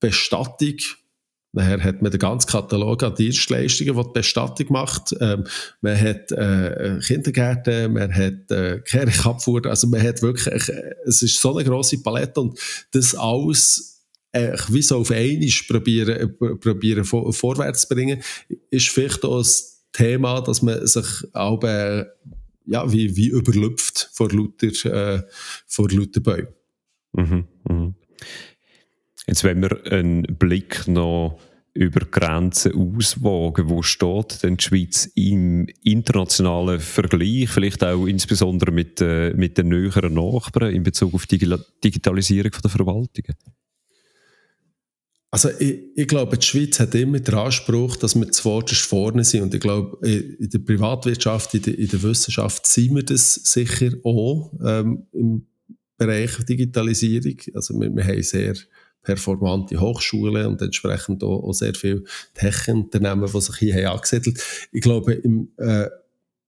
Bestattung, 0.00 0.76
Nachher 1.54 1.82
hat 1.84 2.02
man 2.02 2.10
den 2.10 2.18
ganzen 2.18 2.50
Katalog 2.50 3.02
an 3.04 3.14
Dienstleistungen, 3.14 3.94
die 3.94 4.02
die 4.02 4.12
Bestattung 4.12 4.66
macht. 4.70 5.14
Ähm, 5.20 5.44
man 5.80 6.00
hat 6.00 6.32
äh, 6.32 6.98
Kindergärten, 7.00 7.92
man 7.92 8.12
hat 8.12 8.50
äh, 8.50 8.80
Kirchabfuhr, 8.80 9.64
also 9.66 9.86
man 9.86 10.02
hat 10.02 10.20
wirklich, 10.20 10.68
äh, 10.68 10.94
es 11.06 11.22
ist 11.22 11.40
so 11.40 11.56
eine 11.56 11.68
grosse 11.68 12.02
Palette 12.02 12.40
und 12.40 12.58
das 12.90 13.14
alles 13.14 14.02
äh, 14.32 14.56
wie 14.68 14.82
so 14.82 14.98
auf 14.98 15.12
einmal 15.12 15.48
probieren, 15.68 16.16
äh, 16.16 16.26
probieren 16.56 17.04
vor, 17.04 17.32
vorwärts 17.32 17.82
zu 17.82 17.94
bringen, 17.94 18.20
ist 18.70 18.88
vielleicht 18.88 19.24
auch 19.24 19.38
ein 19.38 19.46
Thema, 19.92 20.40
dass 20.40 20.60
man 20.60 20.84
sich 20.84 21.06
auch 21.34 21.62
äh, 21.62 22.04
ja, 22.66 22.90
wie, 22.90 23.14
wie 23.14 23.28
überlüpft 23.28 24.10
vor 24.12 24.28
lauter, 24.30 24.66
äh, 24.86 25.22
vor 25.66 25.88
lauter 25.88 26.20
Bäumen. 26.20 26.48
Mhm, 27.12 27.44
mh. 27.68 27.94
Jetzt, 29.26 29.44
wenn 29.44 29.62
wir 29.62 29.90
einen 29.90 30.22
Blick 30.22 30.86
noch 30.86 31.38
über 31.72 32.00
Grenzen 32.06 32.72
auswagen, 32.74 33.68
wo 33.68 33.82
steht 33.82 34.42
denn 34.44 34.56
die 34.56 34.64
Schweiz 34.64 35.10
im 35.16 35.66
internationalen 35.82 36.78
Vergleich, 36.78 37.48
vielleicht 37.48 37.82
auch 37.82 38.06
insbesondere 38.06 38.70
mit, 38.70 39.00
äh, 39.00 39.34
mit 39.34 39.58
den 39.58 39.68
näheren 39.68 40.14
Nachbarn 40.14 40.72
in 40.72 40.84
Bezug 40.84 41.14
auf 41.14 41.26
die 41.26 41.38
Digitalisierung 41.82 42.52
der 42.62 42.70
Verwaltungen? 42.70 43.34
Also 45.32 45.48
ich, 45.58 45.80
ich, 45.96 46.06
glaube, 46.06 46.38
die 46.38 46.46
Schweiz 46.46 46.78
hat 46.78 46.94
immer 46.94 47.18
den 47.18 47.34
Anspruch, 47.34 47.96
dass 47.96 48.14
wir 48.14 48.30
zuvorderst 48.30 48.82
vorne 48.82 49.24
sind. 49.24 49.42
Und 49.42 49.54
ich 49.54 49.60
glaube, 49.60 49.98
in 50.06 50.48
der 50.48 50.60
Privatwirtschaft, 50.60 51.54
in 51.54 51.62
der, 51.62 51.76
in 51.76 51.88
der 51.88 52.02
Wissenschaft 52.04 52.68
sind 52.68 52.94
wir 52.94 53.02
das 53.02 53.34
sicher 53.34 53.90
auch 54.04 54.52
ähm, 54.64 55.08
im 55.10 55.44
Bereich 55.96 56.36
Digitalisierung. 56.44 57.34
Also 57.52 57.74
wir, 57.80 57.92
wir 57.92 58.04
haben 58.04 58.22
sehr 58.22 58.54
performante 59.04 59.80
Hochschulen 59.80 60.46
und 60.46 60.62
entsprechend 60.62 61.22
auch, 61.22 61.44
auch 61.44 61.52
sehr 61.52 61.74
viele 61.74 62.02
Tech-Unternehmen, 62.34 63.30
die 63.32 63.40
sich 63.40 63.56
hier 63.56 63.74
haben 63.74 63.96
angesiedelt. 63.96 64.42
Ich 64.72 64.80
glaube, 64.80 65.12
im 65.12 65.52
äh, 65.58 65.88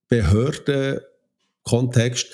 Behördenkontext 0.09 2.27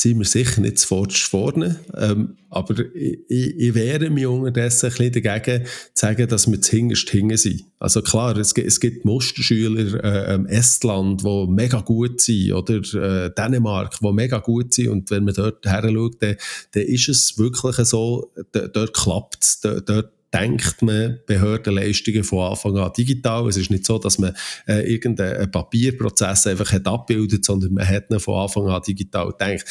sind 0.00 0.18
wir 0.18 0.26
sicher 0.26 0.60
nicht 0.60 0.78
zuvorderst 0.78 1.24
vorne. 1.24 1.80
Ähm, 1.96 2.36
aber 2.50 2.84
ich, 2.94 3.18
ich 3.28 3.74
wehre 3.74 4.10
mich 4.10 4.26
unterdessen 4.26 4.86
ein 4.86 4.96
bisschen 4.96 5.24
dagegen, 5.24 5.64
zu 5.66 6.06
sagen, 6.06 6.28
dass 6.28 6.48
wir 6.48 6.60
zuhinterst 6.60 7.10
hinten 7.10 7.36
sind. 7.36 7.64
Also 7.80 8.00
klar, 8.00 8.36
es 8.36 8.54
gibt, 8.54 8.68
es 8.68 8.78
gibt 8.78 9.04
Musterschüler, 9.04 10.04
äh, 10.04 10.54
Estland, 10.54 11.24
die 11.24 11.46
mega 11.48 11.80
gut 11.80 12.20
sind, 12.20 12.52
oder 12.52 12.76
äh, 12.76 13.30
Dänemark, 13.34 13.98
die 14.00 14.12
mega 14.12 14.38
gut 14.38 14.72
sind. 14.72 14.88
Und 14.88 15.10
wenn 15.10 15.24
man 15.24 15.34
dort 15.34 15.66
her 15.66 15.82
schaut, 15.82 16.22
dann, 16.22 16.36
dann 16.72 16.82
ist 16.84 17.08
es 17.08 17.36
wirklich 17.36 17.76
so, 17.88 18.32
dort 18.52 18.94
klappt 18.94 19.42
es, 19.42 19.60
dort 19.60 20.12
denkt 20.32 20.82
man 20.82 21.20
Behördenleistungen 21.26 22.22
von 22.22 22.50
Anfang 22.50 22.76
an 22.76 22.92
digital. 22.96 23.48
Es 23.48 23.56
ist 23.56 23.70
nicht 23.70 23.86
so, 23.86 23.98
dass 23.98 24.18
man 24.18 24.34
äh, 24.66 24.92
irgendeinen 24.92 25.50
Papierprozess 25.50 26.46
einfach 26.46 26.70
hat 26.72 26.86
abbildet, 26.86 27.44
sondern 27.44 27.74
man 27.74 27.88
hat 27.88 28.10
ihn 28.10 28.20
von 28.20 28.42
Anfang 28.42 28.68
an 28.68 28.82
digital 28.86 29.32
gedacht. 29.32 29.64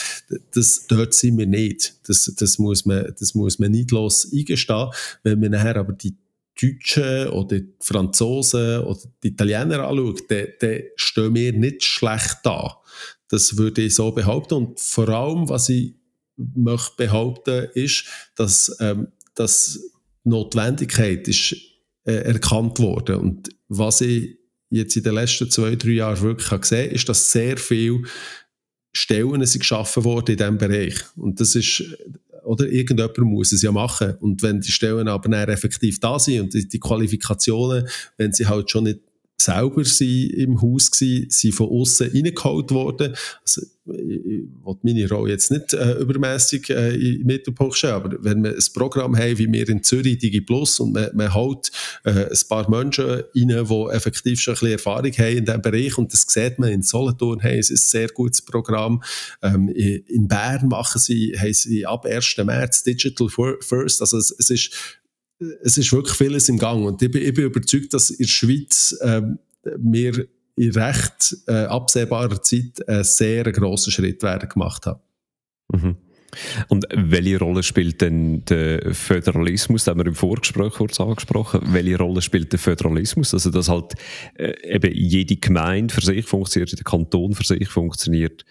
Das, 0.53 0.87
dort 0.87 1.13
sind 1.13 1.37
wir 1.37 1.45
nicht. 1.45 1.95
Das, 2.07 2.33
das, 2.37 2.57
muss 2.57 2.85
man, 2.85 3.13
das 3.19 3.35
muss 3.35 3.59
man 3.59 3.71
nicht 3.71 3.91
los 3.91 4.31
eingestehen. 4.33 4.89
Wenn 5.23 5.39
man 5.39 5.51
nachher 5.51 5.75
aber 5.75 5.93
die 5.93 6.15
Deutschen 6.59 7.27
oder 7.29 7.59
die 7.59 7.73
Franzosen 7.79 8.79
oder 8.79 8.99
die 9.23 9.27
Italiener 9.27 9.87
anschaut, 9.87 10.23
dann, 10.29 10.47
dann 10.59 10.81
stehen 10.95 11.35
wir 11.35 11.53
nicht 11.53 11.83
schlecht 11.83 12.37
da. 12.43 12.77
Das 13.29 13.57
würde 13.57 13.81
ich 13.83 13.95
so 13.95 14.11
behaupten. 14.11 14.55
Und 14.55 14.79
vor 14.79 15.07
allem, 15.09 15.49
was 15.49 15.69
ich 15.69 15.95
möchte 16.35 16.95
behaupten, 16.97 17.67
ist, 17.73 18.05
dass, 18.35 18.75
ähm, 18.79 19.09
dass 19.35 19.79
Notwendigkeit 20.27 21.27
ist 21.27 21.55
äh, 22.05 22.13
erkannt 22.13 22.79
worden. 22.79 23.15
Und 23.15 23.49
was 23.67 24.01
ich 24.01 24.37
jetzt 24.69 24.95
in 24.95 25.03
den 25.03 25.15
letzten 25.15 25.49
zwei, 25.49 25.75
drei 25.75 25.91
Jahren 25.91 26.21
wirklich 26.21 26.51
habe 26.51 26.61
gesehen 26.61 26.91
ist, 26.91 27.07
dass 27.07 27.31
sehr 27.31 27.57
viele 27.57 28.01
Stellen 28.93 29.45
sind 29.45 29.59
geschaffen 29.59 30.03
worden 30.03 30.31
in 30.31 30.37
diesem 30.37 30.57
Bereich. 30.57 30.95
Und 31.15 31.39
das 31.39 31.55
ist, 31.55 31.83
oder 32.43 32.67
irgendjemand 32.67 33.17
muss 33.19 33.51
es 33.51 33.61
ja 33.61 33.71
machen. 33.71 34.15
Und 34.19 34.41
wenn 34.41 34.61
die 34.61 34.71
Stellen 34.71 35.07
aber 35.07 35.29
dann 35.29 35.49
effektiv 35.49 35.99
da 35.99 36.17
sind 36.17 36.41
und 36.41 36.53
die, 36.53 36.67
die 36.67 36.79
Qualifikationen, 36.79 37.87
wenn 38.17 38.33
sie 38.33 38.47
halt 38.47 38.71
schon 38.71 38.85
nicht 38.85 38.99
selber 39.39 39.86
sind 39.86 40.32
im 40.32 40.62
Haus 40.62 40.91
gewesen, 40.91 41.30
sind 41.30 41.54
von 41.54 41.69
außen 41.69 42.12
reingeholt 42.12 42.71
worden. 42.71 43.15
Also, 43.41 43.62
ich 43.62 43.93
will 43.95 44.78
meine 44.82 45.08
Rolle 45.08 45.32
jetzt 45.32 45.50
nicht 45.50 45.73
äh, 45.73 45.93
übermäßig 45.93 46.69
äh, 46.71 46.97
den 46.97 47.26
Mittelpunkt 47.26 47.76
stellen, 47.76 47.93
aber 47.93 48.17
wenn 48.21 48.43
wir 48.43 48.52
ein 48.52 48.63
Programm 48.73 49.15
haben, 49.15 49.38
wie 49.38 49.50
wir 49.50 49.69
in 49.69 49.82
Zürich 49.82 50.17
DigiPlus 50.17 50.80
und 50.82 50.91
man, 50.93 51.10
man 51.13 51.34
holt 51.34 51.71
äh, 52.04 52.26
ein 52.26 52.39
paar 52.50 52.69
Menschen 52.69 53.06
rein, 53.06 53.23
die 53.34 53.88
effektiv 53.91 54.41
schon 54.41 54.56
ein 54.56 54.56
bisschen 54.56 54.71
Erfahrung 54.73 55.12
haben 55.12 55.38
in 55.38 55.45
diesem 55.45 55.62
Bereich 55.62 55.97
und 55.97 56.12
das 56.12 56.26
sieht 56.28 56.60
man 56.60 56.69
in 56.69 56.82
Solothurn, 56.82 57.39
hey, 57.39 57.60
es 57.60 57.69
ist 57.69 57.86
ein 57.86 58.00
sehr 58.00 58.08
gutes 58.10 58.41
Programm. 58.41 59.02
Ähm, 59.41 59.69
in 59.69 60.28
Bern 60.28 60.67
machen 60.67 61.00
sie, 61.00 61.36
haben 61.38 61.54
sie 61.54 61.86
ab 61.86 62.06
1. 62.06 62.38
März 62.43 62.84
Digital 62.84 63.30
First, 63.30 64.02
also 64.02 64.17
es, 64.17 64.36
es 64.38 64.50
ist 64.50 65.00
es 65.63 65.78
ist 65.78 65.91
wirklich 65.93 66.15
vieles 66.15 66.50
im 66.50 66.58
Gang 66.58 66.86
und 66.86 67.02
ich 67.02 67.12
bin, 67.12 67.21
ich 67.21 67.34
bin 67.34 67.45
überzeugt, 67.45 67.93
dass 67.93 68.10
in 68.10 68.17
der 68.26 68.28
Schweiz 68.28 68.97
ähm, 69.02 69.39
wir 69.78 70.28
in 70.56 70.71
recht 70.71 71.38
äh, 71.47 71.65
absehbarer 71.65 72.41
Zeit 72.41 72.88
einen 72.88 73.04
sehr 73.04 73.43
grossen 73.52 73.91
Schritt 73.91 74.23
werden 74.23 74.50
gemacht 74.50 74.86
haben. 74.86 75.02
Mhm. 75.71 75.97
Und 76.67 76.86
welche 76.93 77.39
Rolle 77.39 77.63
spielt 77.63 78.02
denn 78.02 78.43
der 78.45 78.93
Föderalismus? 78.93 79.86
Da 79.86 79.91
haben 79.91 80.00
wir 80.00 80.08
im 80.08 80.15
Vorgespräch 80.15 80.73
kurz 80.73 81.00
angesprochen. 81.00 81.62
Welche 81.71 81.97
Rolle 81.97 82.21
spielt 82.21 82.52
der 82.52 82.60
Föderalismus? 82.60 83.34
Also, 83.34 83.50
dass 83.50 83.69
halt 83.69 83.93
äh, 84.36 84.54
eben 84.76 84.93
jede 84.93 85.38
Gemeinde 85.38 85.93
für 85.93 86.02
sich 86.02 86.26
funktioniert, 86.26 86.71
der 86.78 86.84
Kanton 86.84 87.34
für 87.34 87.45
sich 87.45 87.67
funktioniert. 87.67 88.45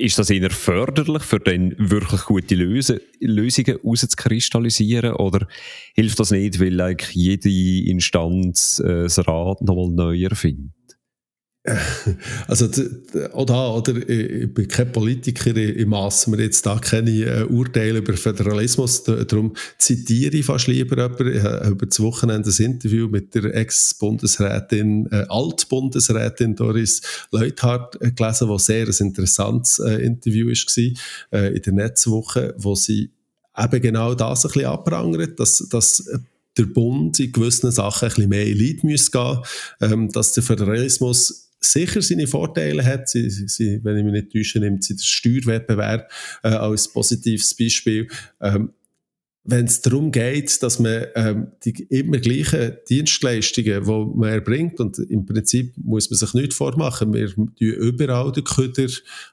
Ist 0.00 0.18
das 0.18 0.30
eher 0.30 0.48
förderlich, 0.50 1.22
für 1.24 1.40
dann 1.40 1.74
wirklich 1.76 2.22
gute 2.22 2.54
Löse, 2.54 3.02
Lösungen 3.20 3.78
rauszukristallisieren? 3.84 5.12
Oder 5.12 5.46
hilft 5.94 6.18
das 6.18 6.30
nicht, 6.30 6.58
weil 6.58 6.80
eigentlich 6.80 7.14
jede 7.14 7.90
Instanz 7.90 8.78
äh, 8.82 9.02
das 9.02 9.18
Rad 9.18 9.60
nochmal 9.60 9.90
neu 9.90 10.22
erfindet? 10.22 10.72
Also, 12.48 12.68
auch 13.32 13.78
oder, 13.78 13.96
ich 14.08 14.52
bin 14.52 14.66
kein 14.66 14.92
Politiker, 14.92 15.54
ich 15.54 15.86
masse 15.86 16.30
mir 16.30 16.42
jetzt 16.42 16.64
da 16.64 16.78
keine 16.78 17.10
äh, 17.10 17.44
Urteile 17.44 17.98
über 17.98 18.14
Föderalismus, 18.14 19.04
darum 19.04 19.54
zitiere 19.78 20.36
ich 20.38 20.46
fast 20.46 20.68
lieber 20.68 20.96
jemanden. 20.96 21.36
Ich 21.36 21.42
habe 21.42 21.68
über 21.68 21.86
das 21.86 22.00
Wochenende 22.00 22.50
ein 22.50 22.64
Interview 22.64 23.08
mit 23.08 23.34
der 23.34 23.54
Ex-Bundesrätin, 23.54 25.06
äh, 25.12 25.26
Alt-Bundesrätin 25.28 26.56
Doris 26.56 27.02
Leuthardt 27.30 28.00
äh, 28.00 28.10
gelesen, 28.10 28.48
was 28.48 28.66
sehr 28.66 28.86
ein 28.86 28.96
interessantes 28.98 29.78
äh, 29.80 29.96
Interview 29.96 30.48
war, 30.48 31.40
äh, 31.40 31.54
in 31.54 31.62
der 31.62 31.72
Netzwoche, 31.74 32.54
wo 32.56 32.74
sie 32.74 33.10
eben 33.56 33.82
genau 33.82 34.14
das 34.14 34.46
ein 34.46 34.52
bisschen 34.52 34.70
abprangert, 34.70 35.38
dass, 35.38 35.58
dass 35.70 36.08
der 36.56 36.64
Bund 36.64 37.20
in 37.20 37.32
gewissen 37.32 37.70
Sachen 37.70 38.06
ein 38.06 38.14
bisschen 38.14 38.28
mehr 38.30 38.46
in 38.46 38.58
Leid 38.58 38.82
muss 38.82 39.10
gehen, 39.10 39.38
ähm, 39.80 40.08
dass 40.10 40.32
der 40.32 40.42
Föderalismus 40.42 41.49
sicher 41.60 42.02
seine 42.02 42.26
Vorteile 42.26 42.84
hat. 42.84 43.08
Sie, 43.08 43.28
sie, 43.30 43.80
wenn 43.84 43.98
ich 43.98 44.04
mich 44.04 44.12
nicht 44.12 44.32
täusche, 44.32 44.58
nimmt 44.60 44.82
sie 44.84 44.94
den 44.94 45.02
Steuerwettbewerb 45.02 46.10
äh, 46.42 46.48
als 46.48 46.92
positives 46.92 47.54
Beispiel. 47.54 48.08
Ähm, 48.40 48.72
wenn 49.44 49.64
es 49.64 49.80
darum 49.80 50.12
geht, 50.12 50.62
dass 50.62 50.78
man 50.78 51.06
ähm, 51.14 51.48
die 51.64 51.70
immer 51.84 52.18
gleichen 52.18 52.76
Dienstleistungen, 52.88 53.84
die 53.84 54.18
man 54.18 54.28
erbringt, 54.28 54.78
und 54.80 54.98
im 54.98 55.24
Prinzip 55.24 55.72
muss 55.78 56.10
man 56.10 56.18
sich 56.18 56.34
nicht 56.34 56.52
vormachen, 56.52 57.14
wir 57.14 57.34
tun 57.34 57.52
überall 57.58 58.32
den 58.32 58.44
Köder 58.44 58.88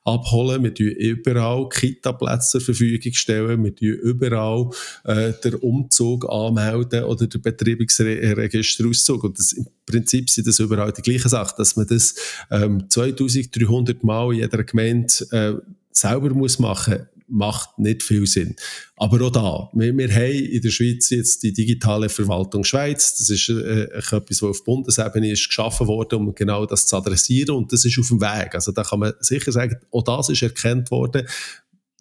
abholen, 0.06 0.64
wir 0.64 0.74
tun 0.74 0.88
überall 0.88 1.68
Kita-Plätze 1.68 2.52
zur 2.52 2.62
Verfügung 2.62 3.14
stellen, 3.14 3.64
wir 3.66 3.76
tun 3.76 3.88
überall 3.88 4.70
äh, 5.04 5.34
den 5.44 5.56
Umzug 5.56 6.30
anmelden 6.30 7.04
oder 7.04 7.28
den 7.28 7.42
Betreibungsregisterauszug. 7.42 9.26
Und 9.26 9.38
das, 9.38 9.52
im 9.52 9.68
Prinzip 9.86 10.30
sind 10.30 10.48
das 10.48 10.60
überall 10.60 10.94
die 10.94 11.02
gleichen 11.02 11.30
Sachen, 11.30 11.56
dass 11.58 11.76
man 11.76 11.86
das 11.86 12.16
ähm, 12.50 12.90
2300 12.90 14.04
Mal 14.06 14.34
in 14.34 14.40
jeder 14.40 14.64
Gemeinde 14.64 15.14
äh, 15.32 15.54
selber 15.92 16.30
muss 16.30 16.60
machen 16.60 17.08
macht 17.28 17.78
nicht 17.78 18.04
viel 18.04 18.26
Sinn. 18.26 18.56
Aber 18.96 19.22
auch 19.26 19.32
da, 19.32 19.70
wir, 19.74 19.96
wir 19.98 20.14
haben 20.14 20.32
in 20.32 20.62
der 20.62 20.70
Schweiz 20.70 21.10
jetzt 21.10 21.44
die 21.44 21.54
digitale 21.54 22.10
Verwaltung 22.10 22.64
Schweiz. 22.64 23.18
Das 23.18 23.30
ist 23.30 23.50
äh, 23.50 23.84
etwas, 23.84 24.42
was 24.42 24.44
auf 24.44 24.64
Bundesebene 24.64 25.32
ist 25.32 25.48
geschaffen 25.48 25.88
worden, 25.88 26.20
um 26.20 26.36
genau 26.36 26.66
das 26.66 26.88
zu 26.88 26.96
adressieren. 26.96 27.56
Und 27.56 27.74
das 27.74 27.86
ist 27.86 28.00
auf 28.00 28.08
dem 28.08 28.22
Weg. 28.22 28.56
Also 28.56 28.72
da 28.72 28.84
kann 28.84 29.00
man 29.00 29.14
sicher 29.20 29.52
sagen, 29.52 29.78
auch 29.92 30.04
das 30.04 30.30
ist 30.30 30.42
erkannt 30.42 30.90
worden. 30.92 31.28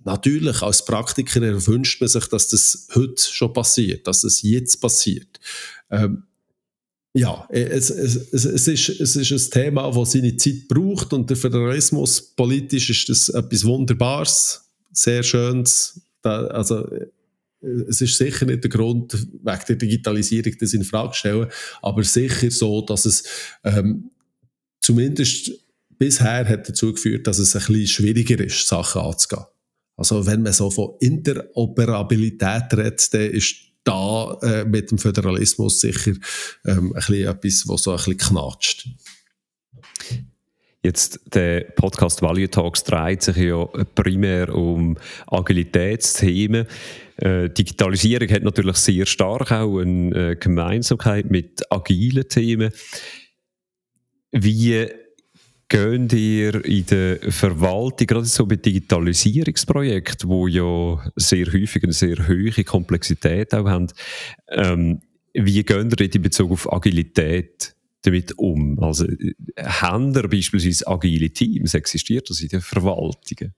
Natürlich, 0.05 0.63
als 0.63 0.85
Praktiker 0.85 1.41
wünscht 1.67 2.01
man 2.01 2.09
sich, 2.09 2.27
dass 2.27 2.49
das 2.49 2.89
heute 2.95 3.21
schon 3.21 3.53
passiert, 3.53 4.07
dass 4.07 4.21
das 4.21 4.43
jetzt 4.43 4.77
passiert. 4.81 5.41
Ähm, 5.91 6.23
ja, 7.13 7.47
es, 7.49 7.91
es, 7.91 8.15
es, 8.33 8.69
ist, 8.69 9.01
es 9.01 9.17
ist 9.17 9.33
ein 9.33 9.51
Thema, 9.51 9.91
das 9.91 10.13
seine 10.13 10.37
Zeit 10.37 10.69
braucht 10.69 11.13
und 11.15 11.31
der 11.31 11.37
Föderalismus 11.37 12.21
politisch 12.21 12.91
ist 12.91 13.09
das 13.09 13.31
etwas 13.31 13.65
Wunderbares 13.65 14.66
sehr 14.97 15.23
schönes. 15.23 16.01
Da, 16.23 16.47
also, 16.47 16.87
äh, 16.91 17.07
es 17.89 18.01
ist 18.01 18.17
sicher 18.17 18.47
nicht 18.47 18.63
der 18.63 18.71
Grund, 18.71 19.13
wegen 19.15 19.61
der 19.69 19.77
Digitalisierung 19.77 20.53
das 20.61 20.75
in 20.75 20.85
Frage 20.85 21.13
zu 21.13 21.19
stellen, 21.19 21.49
aber 21.83 22.05
sicher 22.05 22.51
so, 22.51 22.83
dass 22.83 23.07
es 23.07 23.25
ähm, 23.65 24.11
zumindest 24.81 25.53
bisher 25.99 26.47
hat 26.47 26.69
dazu 26.69 26.93
geführt, 26.93 27.27
dass 27.27 27.39
es 27.39 27.57
ein 27.57 27.61
bisschen 27.61 27.87
schwieriger 27.87 28.45
ist, 28.45 28.67
Sachen 28.69 29.01
anzugehen. 29.01 29.47
Also 29.97 30.27
wenn 30.27 30.43
man 30.43 30.53
so 30.53 30.71
von 30.71 30.95
Interoperabilität 31.01 32.75
redet, 32.75 33.15
dann 33.15 33.31
ist 33.31 33.57
da 33.83 34.39
äh, 34.43 34.65
mit 34.65 34.91
dem 34.91 34.99
Föderalismus 34.99 35.81
sicher 35.81 36.13
ähm, 36.67 36.93
ein 36.93 36.93
bisschen 36.93 37.29
etwas, 37.29 37.65
was 37.67 37.83
so 37.83 37.93
ein 37.93 37.97
bisschen 37.97 38.19
knatscht. 38.19 38.89
Jetzt 40.87 41.21
der 41.35 41.63
Podcast 41.75 42.23
Value 42.23 42.49
Talks 42.49 42.85
dreht 42.85 43.21
sich 43.21 43.39
ja 43.39 43.65
primär 43.97 44.55
um 44.55 44.97
Agilitätsthemen. 45.27 46.65
Äh, 47.17 47.51
Digitalisierung 47.51 48.29
hat 48.29 48.45
natürlich 48.45 48.77
sehr 48.77 49.05
stark 49.05 49.51
auch 49.51 49.81
eine 49.81 50.15
äh, 50.15 50.37
Gemeinsamkeit 50.37 51.29
mit 51.29 51.61
agilen 51.73 52.29
Themen. 52.29 52.71
Wie 54.31 54.87
gehen 55.69 56.09
ihr 56.11 56.65
in 56.65 56.87
der 56.87 57.19
Verwaltung, 57.33 58.07
gerade 58.07 58.27
so 58.27 58.47
bei 58.47 58.55
Digitalisierungsprojekten, 58.55 60.31
wo 60.31 60.47
ja 60.47 61.05
sehr 61.17 61.47
häufig 61.47 61.83
eine 61.83 61.95
sehr 61.95 62.29
hohe 62.29 62.63
Komplexität 62.63 63.53
auch 63.55 63.67
haben, 63.67 63.89
ähm, 64.51 65.01
wie 65.35 65.65
gehen 65.65 65.91
ihr 65.99 66.15
in 66.15 66.23
Bezug 66.23 66.53
auf 66.53 66.73
Agilität 66.73 67.76
damit 68.07 68.39
um? 68.39 68.79
Also, 68.81 69.05
äh, 69.07 69.35
haben 69.63 70.13
da 70.13 70.23
beispielsweise 70.23 70.87
agile 70.87 71.31
Teams? 71.31 71.75
Existiert 71.75 72.31
das 72.31 72.41
in 72.41 72.49
den 72.49 72.61
Verwaltungen? 72.61 73.55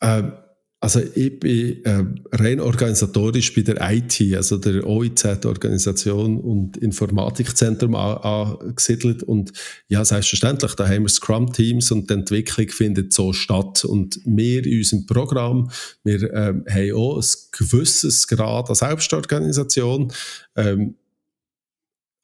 Ähm, 0.00 0.32
also 0.80 1.00
ich 1.00 1.40
bin 1.40 1.84
äh, 1.84 2.04
rein 2.30 2.60
organisatorisch 2.60 3.52
bei 3.52 3.62
der 3.62 3.78
IT, 3.90 4.20
also 4.36 4.58
der 4.58 4.86
OIZ, 4.86 5.44
Organisation 5.44 6.38
und 6.38 6.76
Informatikzentrum, 6.76 7.96
angesiedelt. 7.96 9.24
Und 9.24 9.52
ja, 9.88 10.04
selbstverständlich, 10.04 10.74
da 10.74 10.86
haben 10.86 11.02
wir 11.02 11.08
Scrum-Teams 11.08 11.90
und 11.90 12.08
die 12.08 12.14
Entwicklung 12.14 12.68
findet 12.68 13.12
so 13.12 13.32
statt. 13.32 13.84
Und 13.84 14.20
wir 14.24 14.64
in 14.64 14.78
unserem 14.78 15.06
Programm, 15.06 15.68
wir 16.04 16.32
ähm, 16.32 16.64
haben 16.70 16.92
auch 16.92 17.16
ein 17.16 17.26
gewisses 17.50 18.28
Grad 18.28 18.68
an 18.68 18.76
Selbstorganisation. 18.76 20.12
Ähm, 20.54 20.94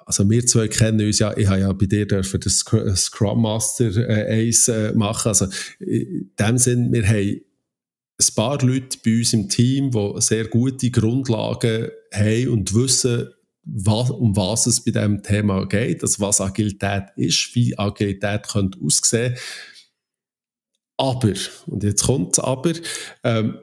also 0.06 0.28
wir 0.28 0.46
zwei 0.46 0.68
kennen 0.68 1.06
uns 1.06 1.18
ja, 1.18 1.36
ich 1.36 1.46
habe 1.46 1.60
ja 1.60 1.72
bei 1.72 1.86
dir 1.86 2.06
dürfen 2.06 2.40
das 2.40 2.64
Scrum 2.96 3.42
Master 3.42 3.96
äh, 3.96 4.48
Ace 4.48 4.68
äh, 4.68 4.92
machen. 4.92 5.28
Also 5.28 5.46
in 5.78 6.30
dem 6.38 6.58
Sinn, 6.58 6.92
wir 6.92 7.06
haben 7.06 7.40
ein 8.18 8.34
paar 8.36 8.60
Leute 8.62 8.98
bei 9.04 9.18
uns 9.18 9.32
im 9.32 9.48
Team, 9.48 9.90
die 9.90 10.14
sehr 10.20 10.46
gute 10.46 10.90
Grundlagen 10.90 11.88
haben 12.12 12.48
und 12.48 12.74
wissen, 12.74 13.28
was, 13.64 14.10
um 14.10 14.36
was 14.36 14.66
es 14.66 14.84
bei 14.84 14.90
diesem 14.90 15.22
Thema 15.22 15.66
geht, 15.66 16.02
also 16.02 16.22
was 16.22 16.40
Agilität 16.40 17.04
ist, 17.16 17.54
wie 17.54 17.76
Agilität 17.78 18.46
könnte 18.48 18.78
aussehen. 18.80 19.36
Aber, 20.96 21.32
und 21.66 21.82
jetzt 21.82 22.04
kommt 22.04 22.38
Aber, 22.38 22.72
ähm, 23.24 23.58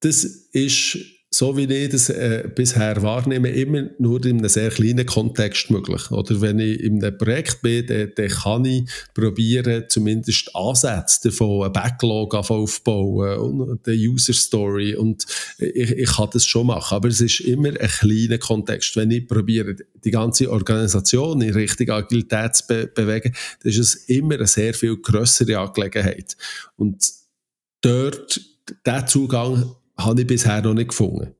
das 0.00 0.24
ist 0.24 0.98
so 1.34 1.56
wie 1.56 1.64
ich 1.64 1.88
das 1.88 2.10
äh, 2.10 2.46
bisher 2.54 3.00
wahrnehme, 3.02 3.48
immer 3.48 3.88
nur 3.98 4.22
in 4.26 4.38
einem 4.38 4.48
sehr 4.50 4.68
kleinen 4.68 5.06
Kontext 5.06 5.70
möglich. 5.70 6.10
Oder 6.10 6.42
wenn 6.42 6.58
ich 6.58 6.80
in 6.80 7.02
einem 7.02 7.16
Projekt 7.16 7.62
bin, 7.62 7.86
dann, 7.86 8.12
dann 8.14 8.28
kann 8.28 8.64
ich 8.66 8.84
probieren, 9.14 9.84
zumindest 9.88 10.54
Ansätze 10.54 11.30
davon, 11.30 11.64
einen 11.64 11.72
Backlog 11.72 12.34
aufbauen 12.34 13.38
und 13.38 13.88
eine 13.88 13.96
User 13.96 14.34
Story 14.34 14.94
und 14.94 15.24
ich, 15.58 15.92
ich 15.92 16.10
kann 16.10 16.28
das 16.32 16.44
schon 16.44 16.66
machen. 16.66 16.96
Aber 16.96 17.08
es 17.08 17.22
ist 17.22 17.40
immer 17.40 17.68
ein 17.68 17.88
kleiner 17.88 18.36
Kontext. 18.36 18.94
Wenn 18.96 19.10
ich 19.10 19.26
probiere, 19.26 19.76
die 20.04 20.10
ganze 20.10 20.50
Organisation 20.50 21.40
in 21.40 21.54
Richtung 21.54 21.88
Agilität 21.88 22.56
zu 22.56 22.66
be 22.66 22.86
bewegen, 22.94 23.34
dann 23.62 23.72
ist 23.72 23.78
es 23.78 23.94
immer 23.94 24.34
eine 24.34 24.46
sehr 24.46 24.74
viel 24.74 24.98
größere 24.98 25.58
Angelegenheit. 25.58 26.36
Und 26.76 27.02
dort, 27.80 28.38
der 28.84 29.06
Zugang 29.06 29.74
habe 30.04 30.20
ich 30.20 30.26
bisher 30.26 30.62
noch 30.62 30.74
nicht 30.74 30.88
gefunden. 30.88 31.34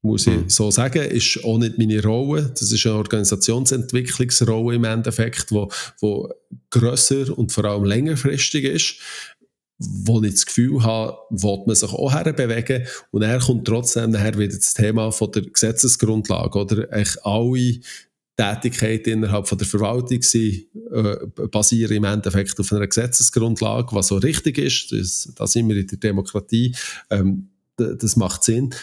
Muss 0.00 0.28
ich 0.28 0.36
mhm. 0.36 0.48
so 0.48 0.70
sagen, 0.70 1.02
ist 1.02 1.42
auch 1.44 1.58
nicht 1.58 1.76
meine 1.76 2.02
Rolle. 2.02 2.52
Das 2.58 2.70
ist 2.70 2.86
eine 2.86 2.94
Organisationsentwicklungsrolle 2.94 4.76
im 4.76 4.84
Endeffekt, 4.84 5.50
wo, 5.50 5.68
wo 6.00 6.32
grösser 6.70 7.36
und 7.36 7.52
vor 7.52 7.64
allem 7.64 7.84
längerfristig 7.84 8.64
ist 8.64 8.96
wo 9.78 10.20
ich 10.22 10.32
das 10.32 10.46
Gefühl 10.46 10.82
habe, 10.82 11.16
will 11.30 11.62
man 11.66 11.76
sich 11.76 11.92
auch 11.92 12.12
herbewegen. 12.12 12.84
Und 13.10 13.22
er 13.22 13.38
kommt 13.38 13.66
trotzdem 13.66 14.10
nachher 14.10 14.36
wieder 14.36 14.56
das 14.56 14.74
Thema 14.74 15.12
von 15.12 15.30
der 15.30 15.42
Gesetzesgrundlage, 15.42 16.58
oder? 16.58 16.92
Eigentlich 16.92 17.24
alle 17.24 17.80
Tätigkeiten 18.36 19.10
innerhalb 19.10 19.48
von 19.48 19.58
der 19.58 19.66
Verwaltung 19.66 20.22
sind, 20.22 20.66
äh, 20.92 21.16
basieren 21.50 21.96
im 21.96 22.04
Endeffekt 22.04 22.58
auf 22.58 22.72
einer 22.72 22.86
Gesetzesgrundlage, 22.86 23.94
was 23.94 24.08
so 24.08 24.16
richtig 24.16 24.58
ist. 24.58 24.92
Das, 24.92 25.32
da 25.34 25.46
sind 25.46 25.68
wir 25.68 25.76
in 25.76 25.86
der 25.86 25.98
Demokratie. 25.98 26.74
Ähm, 27.10 27.48
das 27.78 28.16
macht 28.16 28.44
Sinn. 28.44 28.74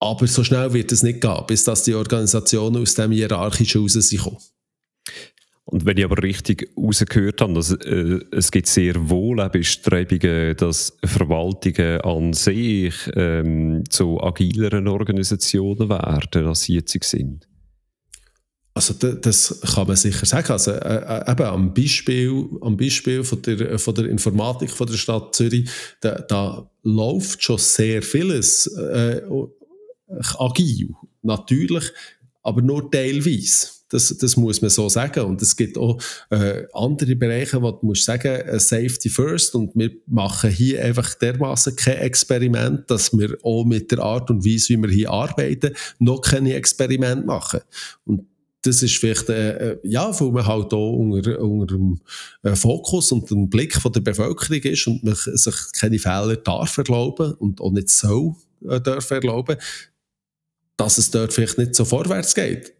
Aber 0.00 0.26
so 0.26 0.42
schnell 0.42 0.72
wird 0.72 0.90
es 0.90 1.02
nicht 1.02 1.20
gehen, 1.20 1.44
bis 1.46 1.64
dass 1.64 1.84
die 1.84 1.94
Organisationen 1.94 2.82
aus 2.82 2.94
dem 2.94 3.12
Hierarchischen 3.12 3.82
raus 3.82 3.92
sind. 3.92 4.36
Und 5.64 5.86
wenn 5.86 5.96
ich 5.96 6.04
aber 6.04 6.20
richtig 6.22 6.68
rausgehört 6.76 7.40
habe, 7.40 7.54
dass, 7.54 7.72
äh, 7.72 8.18
es 8.32 8.50
gibt 8.50 8.66
sehr 8.66 9.08
wohl 9.08 9.48
Bestrebungen, 9.48 10.56
dass 10.56 10.98
Verwaltungen 11.04 12.00
an 12.00 12.32
sich 12.32 12.94
ähm, 13.14 13.84
zu 13.88 14.20
agileren 14.20 14.88
Organisationen 14.88 15.88
werden, 15.88 16.46
als 16.46 16.62
sie 16.62 16.74
jetzt 16.74 17.00
sind. 17.04 17.48
Also 18.74 18.94
das 18.94 19.60
kann 19.74 19.86
man 19.86 19.96
sicher 19.96 20.24
sagen. 20.24 20.50
Also, 20.50 20.70
äh, 20.72 20.76
äh, 20.76 21.30
eben 21.30 21.42
am 21.42 21.74
Beispiel, 21.74 22.46
am 22.62 22.76
Beispiel 22.76 23.22
von, 23.22 23.42
der, 23.42 23.78
von 23.78 23.94
der 23.94 24.06
Informatik 24.06 24.70
von 24.70 24.86
der 24.86 24.94
Stadt 24.94 25.34
Zürich, 25.34 25.68
da, 26.00 26.14
da 26.20 26.70
läuft 26.82 27.42
schon 27.42 27.58
sehr 27.58 28.02
vieles 28.02 28.66
äh, 28.68 29.20
agil, 30.38 30.94
natürlich, 31.22 31.84
aber 32.42 32.62
nur 32.62 32.90
teilweise. 32.90 33.68
Das, 33.90 34.08
das 34.16 34.38
muss 34.38 34.62
man 34.62 34.70
so 34.70 34.88
sagen. 34.88 35.22
Und 35.24 35.42
es 35.42 35.54
gibt 35.54 35.76
auch 35.76 36.00
äh, 36.30 36.64
andere 36.72 37.14
Bereiche, 37.14 37.60
wo 37.60 37.72
du 37.72 37.84
musst 37.84 38.06
sagen, 38.06 38.40
äh, 38.40 38.58
Safety 38.58 39.10
first. 39.10 39.54
Und 39.54 39.72
wir 39.74 39.90
machen 40.06 40.50
hier 40.50 40.82
einfach 40.82 41.12
dermaßen 41.12 41.76
kein 41.76 41.98
Experiment, 41.98 42.90
dass 42.90 43.12
wir 43.12 43.36
auch 43.42 43.66
mit 43.66 43.90
der 43.90 43.98
Art 43.98 44.30
und 44.30 44.46
Weise, 44.46 44.70
wie 44.70 44.78
wir 44.78 44.88
hier 44.88 45.10
arbeiten, 45.10 45.74
noch 45.98 46.22
keine 46.22 46.54
Experimente 46.54 47.26
machen. 47.26 47.60
Und 48.06 48.31
das 48.62 48.82
ist 48.82 48.96
vielleicht, 48.96 49.28
äh, 49.28 49.72
äh 49.72 49.78
ja, 49.82 50.18
weil 50.18 50.30
man 50.30 50.46
halt 50.46 50.72
auch 50.72 50.92
unter, 50.92 51.38
unter 51.40 51.76
dem 51.76 52.00
äh, 52.42 52.54
Fokus 52.54 53.12
und 53.12 53.28
dem 53.30 53.50
Blick 53.50 53.74
von 53.74 53.92
der 53.92 54.00
Bevölkerung 54.00 54.62
ist 54.62 54.86
und 54.86 55.02
man 55.02 55.14
sich 55.14 55.54
keine 55.78 55.98
Fehler 55.98 56.36
darf 56.36 56.78
erlauben 56.78 57.34
und 57.34 57.60
auch 57.60 57.72
nicht 57.72 57.90
soll 57.90 58.34
äh, 58.68 58.80
darf 58.80 59.10
erlauben, 59.10 59.56
dass 60.76 60.98
es 60.98 61.10
dort 61.10 61.32
vielleicht 61.32 61.58
nicht 61.58 61.74
so 61.74 61.84
vorwärts 61.84 62.34
geht. 62.34 62.72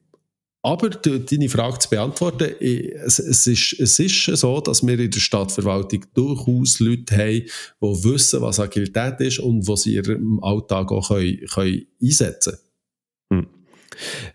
Aber 0.65 0.91
deine 0.91 1.49
Frage 1.49 1.81
zu 1.81 1.91
beantworten, 1.91 2.55
es, 2.61 3.19
ist, 3.19 3.81
es 3.81 3.99
ist 3.99 4.25
so, 4.25 4.61
dass 4.61 4.87
wir 4.87 4.97
in 4.97 5.11
der 5.11 5.19
Stadtverwaltung 5.19 6.05
durchaus 6.15 6.79
Leute 6.79 7.17
haben, 7.17 7.43
die 7.83 8.05
wissen, 8.05 8.41
was 8.43 8.61
Agilität 8.61 9.19
ist 9.19 9.41
und 9.41 9.67
was 9.67 9.83
sie 9.83 9.95
ihrem 9.95 10.39
Alltag 10.41 10.93
auch 10.93 11.09
können, 11.09 11.45
können 11.53 11.87
einsetzen 12.01 12.53
können. 12.53 12.72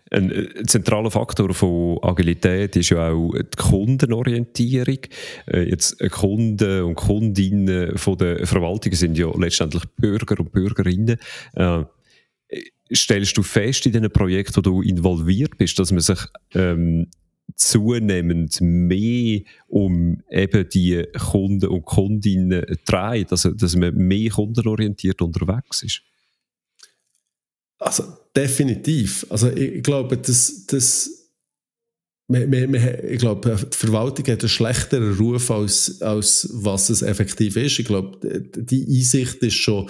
Hm. 0.09 0.17
Ein 0.17 0.31
äh, 0.31 0.63
zentraler 0.65 1.11
Faktor 1.11 1.53
von 1.53 1.99
Agilität 2.01 2.75
ist 2.75 2.89
ja 2.89 3.11
auch 3.11 3.33
die 3.33 3.57
Kundenorientierung. 3.57 4.99
Äh, 5.47 5.69
jetzt 5.69 5.99
äh, 6.01 6.09
Kunden 6.09 6.83
und 6.83 6.95
Kundinnen 6.95 7.97
von 7.97 8.17
der 8.17 8.45
Verwaltung 8.45 8.93
sind 8.93 9.17
ja 9.17 9.29
letztendlich 9.37 9.83
Bürger 9.97 10.39
und 10.39 10.51
Bürgerinnen 10.51 11.17
stellst 12.93 13.37
du 13.37 13.43
fest 13.43 13.85
in 13.85 13.91
diesen 13.91 14.09
Projekten, 14.11 14.55
wo 14.55 14.61
du 14.61 14.81
involviert 14.81 15.57
bist, 15.57 15.77
dass 15.79 15.91
man 15.91 15.99
sich 15.99 16.19
ähm, 16.53 17.07
zunehmend 17.55 18.59
mehr 18.61 19.41
um 19.67 20.21
eben 20.29 20.69
die 20.69 21.05
Kunden 21.17 21.67
und 21.67 21.85
Kundinnen 21.85 22.65
dreht, 22.85 23.31
also 23.31 23.51
dass 23.51 23.75
man 23.75 23.95
mehr 23.95 24.29
kundenorientiert 24.29 25.21
unterwegs 25.21 25.83
ist? 25.83 26.01
Also 27.79 28.03
definitiv. 28.37 29.25
Also 29.29 29.49
ich, 29.49 29.83
glaube, 29.83 30.17
dass 30.17 30.65
das 30.67 31.13
ich 32.29 33.19
glaube, 33.19 33.55
die 33.55 33.75
Verwaltung 33.77 34.27
hat 34.27 34.41
einen 34.41 34.49
schlechteren 34.49 35.13
Ruf, 35.17 35.49
als, 35.49 36.01
als 36.01 36.49
was 36.51 36.89
es 36.89 37.01
effektiv 37.01 37.55
ist. 37.55 37.79
Ich 37.79 37.85
glaube, 37.85 38.19
die 38.53 38.85
Einsicht 38.85 39.35
ist 39.35 39.55
schon 39.55 39.89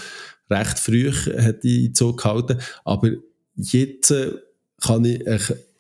recht 0.49 0.77
früh 0.77 1.11
hat 1.11 1.63
die 1.63 1.91
Zug 1.93 2.21
gehalten. 2.21 2.59
Aber 2.85 3.11
jetzt 3.55 4.11
äh, 4.11 4.33
kann 4.79 5.05
ich 5.05 5.21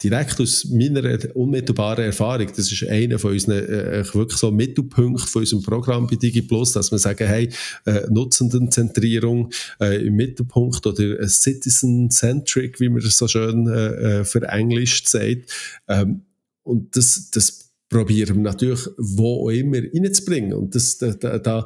direkt 0.01 0.39
aus 0.39 0.65
meiner 0.65 1.19
unmittelbaren 1.35 2.05
Erfahrung, 2.05 2.47
das 2.47 2.71
ist 2.71 2.87
einer 2.87 3.19
von 3.19 3.31
unseren 3.31 3.57
äh, 3.57 4.03
wirklich 4.13 4.39
so 4.39 4.51
Mittelpunkten 4.51 5.27
von 5.27 5.41
unserem 5.41 5.63
Programm 5.63 6.07
bei 6.07 6.15
DigiPlus, 6.15 6.73
dass 6.73 6.91
wir 6.91 6.97
sagen, 6.97 7.27
hey, 7.27 7.49
äh, 7.85 8.01
Nutzendenzentrierung 8.09 9.51
äh, 9.79 10.05
im 10.05 10.15
Mittelpunkt 10.15 10.85
oder 10.85 11.19
äh, 11.19 11.27
Citizen-Centric, 11.27 12.79
wie 12.79 12.89
man 12.89 13.01
das 13.01 13.17
so 13.17 13.27
schön 13.27 13.67
äh, 13.67 14.19
äh 14.19 14.23
verenglischt 14.23 15.07
sagt. 15.07 15.51
Ähm, 15.87 16.21
und 16.63 16.95
das, 16.95 17.29
das 17.31 17.69
probieren 17.89 18.37
wir 18.37 18.43
natürlich 18.43 18.87
wo 18.97 19.47
auch 19.47 19.49
immer 19.49 19.77
reinzubringen. 19.77 20.53
Und 20.53 20.75
das, 20.75 20.97
da, 20.97 21.13
da, 21.13 21.65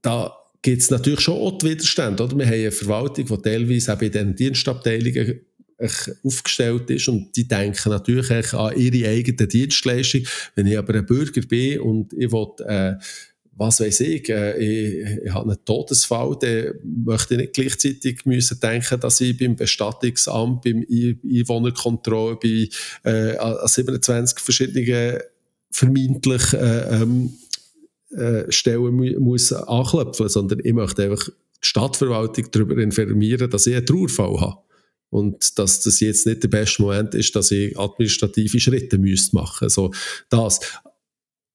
da 0.00 0.36
gibt 0.62 0.82
es 0.82 0.90
natürlich 0.90 1.20
schon 1.20 1.34
auch 1.34 1.62
Widerstände. 1.62 2.22
Oder? 2.22 2.38
Wir 2.38 2.46
haben 2.46 2.54
eine 2.54 2.70
Verwaltung, 2.70 3.26
die 3.26 3.42
teilweise 3.42 3.94
auch 3.94 4.00
in 4.00 4.12
den 4.12 4.34
Dienstabteilungen 4.34 5.40
aufgestellt 6.24 6.90
ist 6.90 7.08
und 7.08 7.34
die 7.36 7.48
denken 7.48 7.90
natürlich 7.90 8.54
an 8.54 8.76
ihre 8.76 9.08
eigene 9.08 9.48
Dienstleistung. 9.48 10.22
Wenn 10.54 10.66
ich 10.66 10.78
aber 10.78 10.94
ein 10.94 11.06
Bürger 11.06 11.42
bin 11.42 11.80
und 11.80 12.12
ich 12.12 12.30
will, 12.30 12.48
äh, 12.66 12.94
was 13.56 13.80
weiß 13.80 14.00
ich, 14.00 14.28
äh, 14.30 14.56
ich, 14.58 15.24
ich 15.24 15.34
habe 15.34 15.50
einen 15.50 15.64
Todesfall, 15.64 16.36
dann 16.40 16.74
möchte 17.04 17.34
ich 17.34 17.40
nicht 17.40 17.52
gleichzeitig 17.52 18.24
müssen 18.24 18.58
denken, 18.58 18.98
dass 19.00 19.20
ich 19.20 19.36
beim 19.36 19.54
Bestattungsamt, 19.56 20.62
beim 20.62 20.86
Einwohnerkontrolle, 20.88 22.36
bei 22.36 22.68
äh, 23.02 23.68
27 23.68 24.38
verschiedenen 24.38 25.20
vermeintlich 25.70 26.52
äh, 26.54 27.02
ähm, 27.02 27.34
äh, 28.10 28.50
Stellen 28.50 28.94
mu 28.94 29.04
muss 29.20 29.52
anklopfen, 29.52 30.28
sondern 30.28 30.60
ich 30.64 30.72
möchte 30.72 31.04
einfach 31.04 31.28
die 31.28 31.32
Stadtverwaltung 31.60 32.46
darüber 32.50 32.76
informieren, 32.78 33.50
dass 33.50 33.66
ich 33.66 33.76
einen 33.76 33.86
Trauerfall 33.86 34.40
habe. 34.40 34.58
Und 35.10 35.58
dass 35.58 35.80
das 35.80 36.00
jetzt 36.00 36.26
nicht 36.26 36.42
der 36.42 36.48
beste 36.48 36.82
Moment 36.82 37.14
ist, 37.14 37.34
dass 37.34 37.50
ich 37.50 37.76
administrative 37.78 38.60
Schritte 38.60 38.96
müsste 38.98 39.34
machen 39.34 39.68
So 39.68 39.92
das. 40.28 40.60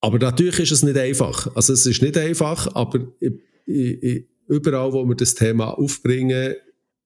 Aber 0.01 0.19
natürlich 0.19 0.59
ist 0.59 0.71
es 0.71 0.83
nicht 0.83 0.97
einfach. 0.97 1.55
Also 1.55 1.73
es 1.73 1.85
ist 1.85 2.01
nicht 2.01 2.17
einfach, 2.17 2.75
aber 2.75 3.07
überall, 3.65 4.93
wo 4.93 5.05
wir 5.05 5.15
das 5.15 5.35
Thema 5.35 5.69
aufbringen, 5.77 6.55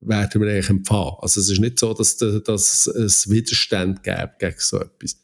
werden 0.01 0.41
wir 0.41 0.49
eigentlich 0.49 0.69
empfangen. 0.69 1.13
Also 1.19 1.39
es 1.39 1.49
ist 1.49 1.59
nicht 1.59 1.79
so, 1.79 1.93
dass, 1.93 2.17
dass 2.17 2.87
es 2.87 3.29
Widerstand 3.29 4.03
gibt 4.03 4.39
gegen 4.39 4.55
so 4.57 4.79
etwas. 4.79 5.17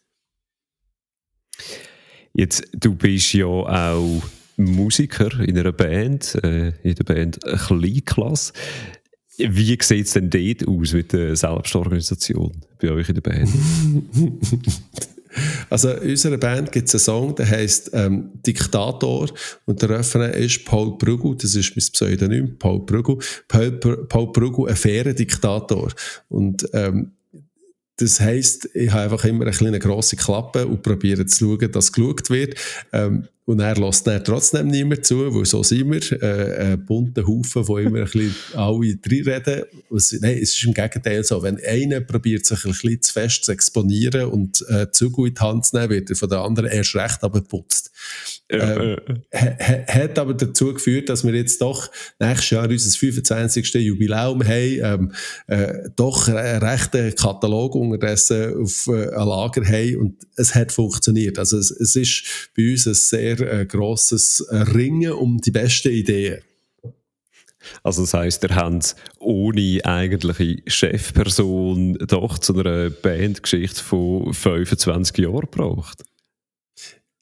Jetzt, 2.33 2.67
du 2.73 2.93
bist 2.95 3.33
ja 3.33 3.45
auch 3.45 4.21
Musiker 4.57 5.39
in 5.39 5.57
einer 5.57 5.71
Band, 5.71 6.35
äh, 6.43 6.73
in 6.83 6.95
der 6.95 7.03
Band 7.03 7.39
Kleinklasse. 7.41 8.53
Wie 9.37 9.77
sieht 9.81 10.05
es 10.05 10.13
denn 10.13 10.29
dort 10.29 10.67
aus 10.67 10.93
mit 10.93 11.13
der 11.13 11.35
Selbstorganisation 11.35 12.51
bei 12.79 12.91
euch 12.91 13.09
in 13.09 13.15
der 13.15 13.21
Band? 13.21 13.49
Also 15.69 15.89
in 15.89 16.11
unserer 16.11 16.37
Band 16.37 16.71
gibt 16.71 16.87
es 16.87 16.95
einen 16.95 16.99
Song, 17.01 17.35
der 17.35 17.49
heißt 17.49 17.91
ähm, 17.93 18.31
Diktator 18.45 19.29
und 19.65 19.81
der 19.81 19.89
Refrain 19.89 20.31
ist 20.31 20.65
Paul 20.65 20.97
Brügel, 20.97 21.35
das 21.35 21.55
ist 21.55 21.75
mein 21.75 21.85
Pseudonym, 21.91 22.57
Paul 22.57 22.85
Brügel. 22.85 23.17
Paul, 23.47 23.71
Paul 24.07 24.31
Brügel, 24.31 24.69
ein 24.69 24.75
fairer 24.75 25.13
Diktator. 25.13 25.91
Und 26.29 26.67
ähm, 26.73 27.11
das 27.97 28.19
heisst, 28.19 28.69
ich 28.73 28.91
habe 28.91 29.03
einfach 29.03 29.25
immer 29.25 29.43
eine 29.43 29.51
kleine 29.51 29.79
grosse 29.79 30.15
Klappe 30.15 30.67
und 30.67 30.81
probiere 30.81 31.25
zu 31.25 31.57
schauen, 31.57 31.71
dass 31.71 31.91
geschaut 31.91 32.29
wird. 32.29 32.55
Ähm, 32.91 33.27
und 33.45 33.59
er 33.59 33.75
lässt 33.75 34.07
dann 34.07 34.23
trotzdem 34.23 34.67
niemand 34.67 35.05
zu, 35.05 35.33
weil 35.33 35.45
so 35.45 35.61
sind 35.61 35.91
wir. 35.91 36.23
Äh, 36.23 36.73
ein 36.73 36.85
bunter 36.85 37.27
Haufen, 37.27 37.67
wo 37.67 37.77
immer 37.77 37.99
ein 37.99 38.03
bisschen 38.05 38.35
alle 38.53 38.97
reinreden. 39.05 39.65
Nein, 39.91 40.39
es 40.41 40.55
ist 40.55 40.63
im 40.65 40.73
Gegenteil 40.73 41.23
so. 41.23 41.43
Wenn 41.43 41.63
einer 41.63 42.01
probiert, 42.01 42.45
sich 42.45 42.65
ein 42.65 42.71
bisschen 42.71 43.01
zu 43.03 43.13
fest 43.13 43.45
zu 43.45 43.51
exponieren 43.51 44.29
und 44.29 44.65
äh, 44.69 44.89
zu 44.91 45.11
gut 45.11 45.29
in 45.29 45.35
die 45.35 45.41
Hand 45.41 45.65
zu 45.65 45.77
nehmen, 45.77 45.91
wird 45.91 46.09
er 46.09 46.15
von 46.15 46.29
der 46.29 46.39
anderen 46.39 46.71
erst 46.71 46.95
recht 46.95 47.23
abgeputzt. 47.23 47.91
Ähm, 48.47 48.97
hat 49.31 50.19
aber 50.19 50.33
dazu 50.33 50.73
geführt, 50.73 51.09
dass 51.09 51.23
wir 51.23 51.33
jetzt 51.33 51.61
doch 51.61 51.89
nächstes 52.19 52.49
Jahr 52.51 52.69
unser 52.69 52.97
25. 52.97 53.73
Jubiläum 53.75 54.43
haben, 54.43 54.79
ähm, 54.83 55.11
äh, 55.47 55.89
doch 55.95 56.27
einen 56.27 56.63
rechten 56.63 57.13
Katalog 57.15 57.75
unterdessen 57.75 58.55
auf 58.61 58.87
äh, 58.87 59.09
ein 59.09 59.27
Lager 59.27 59.65
haben 59.65 59.97
und 59.97 60.27
es 60.35 60.53
hat 60.53 60.71
funktioniert. 60.71 61.39
Also 61.39 61.57
es, 61.57 61.71
es 61.71 61.95
ist 61.95 62.23
bei 62.55 62.71
uns 62.71 62.85
ein 62.85 62.93
sehr 62.93 63.34
äh, 63.41 63.65
grosses 63.65 64.45
Ringen 64.49 65.13
um 65.13 65.39
die 65.39 65.51
besten 65.51 65.91
Ideen. 65.91 66.41
Also 67.83 68.03
das 68.03 68.13
heisst, 68.13 68.43
ihr 68.43 68.55
habt 68.55 68.95
ohne 69.19 69.81
eigentliche 69.83 70.61
Chefperson 70.67 71.95
doch 72.07 72.37
zu 72.37 72.57
einer 72.57 72.89
Bandgeschichte 72.89 73.83
von 73.83 74.33
25 74.33 75.17
Jahren 75.17 75.41
gebraucht? 75.41 76.03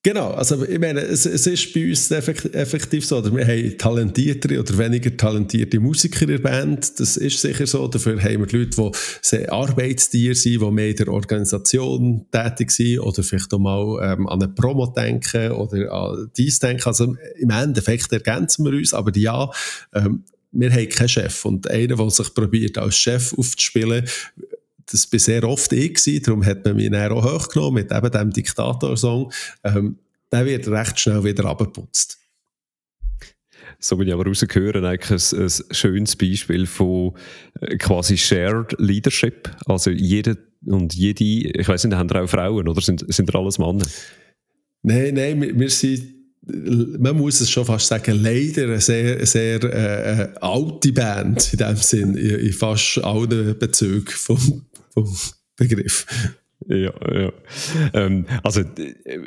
Genau, 0.05 0.31
also 0.31 0.65
ich 0.65 0.79
meine, 0.79 0.99
es, 0.99 1.25
es 1.25 1.47
ist 1.47 1.73
bei 1.73 1.87
uns 1.87 2.11
effektiv 2.11 3.05
so, 3.05 3.23
wir 3.33 3.47
haben 3.47 3.77
talentiertere 3.77 4.59
oder 4.59 4.77
weniger 4.77 5.15
talentierte 5.15 5.79
Musiker 5.79 6.23
in 6.23 6.27
der 6.27 6.39
Band, 6.39 6.99
das 6.99 7.15
ist 7.15 7.39
sicher 7.39 7.65
so, 7.65 7.87
dafür 7.87 8.21
haben 8.21 8.45
wir 8.45 8.59
Leute, 8.59 8.65
die 8.65 8.91
sehr 9.21 9.49
Arbeitstiere 9.53 10.35
sind, 10.35 10.61
die 10.61 10.71
mehr 10.71 10.89
in 10.89 10.97
der 10.97 11.07
Organisation 11.07 12.25
tätig 12.29 12.71
sind 12.71 12.99
oder 12.99 13.23
vielleicht 13.23 13.53
auch 13.53 13.59
mal 13.59 13.99
ähm, 14.03 14.27
an 14.27 14.43
eine 14.43 14.51
Promo 14.51 14.87
denken 14.87 15.53
oder 15.53 15.89
an 15.89 16.29
dies 16.35 16.59
denken, 16.59 16.83
also 16.83 17.15
im 17.37 17.49
Endeffekt 17.49 18.11
ergänzen 18.11 18.65
wir 18.65 18.73
uns, 18.73 18.93
aber 18.93 19.17
ja, 19.17 19.49
ähm, 19.93 20.25
wir 20.51 20.71
haben 20.71 20.89
keinen 20.89 21.09
Chef. 21.09 21.45
Und 21.45 21.69
einer, 21.69 21.95
der 21.95 22.09
sich 22.09 22.33
probiert, 22.33 22.77
als 22.77 22.97
Chef 22.97 23.33
aufzuspielen, 23.37 24.05
das 24.91 25.11
war 25.11 25.19
sehr 25.19 25.43
oft 25.43 25.71
ich, 25.73 25.95
gewesen, 25.95 26.23
darum 26.23 26.45
hat 26.45 26.65
man 26.65 26.75
mich 26.75 26.89
dann 26.89 27.11
auch 27.11 27.23
hochgenommen 27.23 27.83
mit 27.83 27.91
eben 27.91 28.11
dem 28.11 28.31
Diktator-Song. 28.31 29.31
Ähm, 29.63 29.97
der 30.31 30.45
wird 30.45 30.67
recht 30.67 30.99
schnell 30.99 31.23
wieder 31.23 31.45
abgeputzt. 31.45 32.19
So 33.79 33.99
will 33.99 34.07
ich 34.07 34.13
aber 34.13 34.25
rausgehören, 34.25 34.85
eigentlich 34.85 35.33
ein, 35.33 35.43
ein 35.43 35.51
schönes 35.71 36.15
Beispiel 36.15 36.65
von 36.65 37.13
äh, 37.59 37.77
quasi 37.77 38.17
Shared 38.17 38.75
Leadership. 38.79 39.49
Also 39.65 39.89
jeder 39.89 40.37
und 40.65 40.93
jede, 40.93 41.23
ich 41.23 41.67
weiß 41.67 41.83
nicht, 41.83 41.95
haben 41.95 42.07
da 42.07 42.23
auch 42.23 42.29
Frauen 42.29 42.67
oder 42.67 42.81
sind, 42.81 43.05
sind 43.13 43.33
da 43.33 43.39
alles 43.39 43.59
Männer? 43.59 43.85
Nein, 44.83 45.13
nein, 45.15 45.41
wir, 45.41 45.59
wir 45.59 45.69
sind 45.69 46.13
man 46.45 47.15
muss 47.15 47.39
es 47.39 47.49
schon 47.49 47.65
fast 47.65 47.87
sagen, 47.87 48.21
leider 48.21 48.63
eine 48.63 48.81
sehr, 48.81 49.25
sehr 49.25 49.63
äh, 49.63 50.23
äh 50.23 50.29
alte 50.41 50.91
Band 50.91 51.53
in 51.53 51.57
dem 51.57 51.75
Sinn, 51.77 52.17
in, 52.17 52.39
in 52.39 52.53
fast 52.53 53.01
allen 53.03 53.57
Bezügen 53.57 54.09
vom, 54.09 54.65
vom 54.93 55.07
Begriff. 55.55 56.05
Ja, 56.67 56.93
ja. 57.11 57.31
Ähm, 57.93 58.25
also 58.43 58.63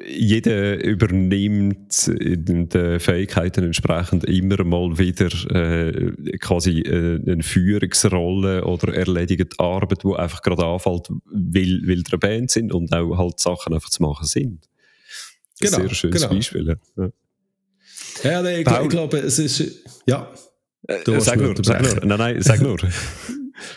jeder 0.06 0.82
übernimmt 0.82 2.06
den 2.06 2.70
Fähigkeiten 3.00 3.64
entsprechend 3.64 4.24
immer 4.24 4.64
mal 4.64 4.98
wieder 4.98 5.28
äh, 5.54 6.38
quasi 6.38 6.80
äh, 6.80 7.20
eine 7.30 7.42
Führungsrolle 7.42 8.64
oder 8.64 8.94
erledigt 8.94 9.58
Arbeit, 9.58 10.02
die 10.04 10.14
einfach 10.14 10.42
gerade 10.42 10.64
anfällt, 10.64 11.08
weil, 11.26 11.82
weil 11.84 12.02
der 12.02 12.16
Band 12.16 12.50
sind 12.50 12.72
und 12.72 12.92
auch 12.94 13.18
halt 13.18 13.38
Sachen 13.40 13.74
einfach 13.74 13.90
zu 13.90 14.02
machen 14.02 14.26
sind. 14.26 14.68
Genau, 15.60 15.78
sehr 15.78 15.94
schönes 15.94 16.22
genau. 16.22 16.34
Beispiel. 16.34 16.78
Ja, 16.96 17.10
ja 18.22 18.42
nein, 18.42 18.60
ich, 18.60 18.66
ich 18.66 18.88
glaube, 18.88 19.18
es 19.18 19.38
ist 19.38 19.84
ja. 20.06 20.32
Äh, 20.86 21.20
sag 21.20 21.40
nur, 21.40 21.54
sag 21.62 21.82
nur. 21.82 22.04
Nein, 22.04 22.18
nein, 22.18 22.42
sag 22.42 22.62
nur. 22.62 22.78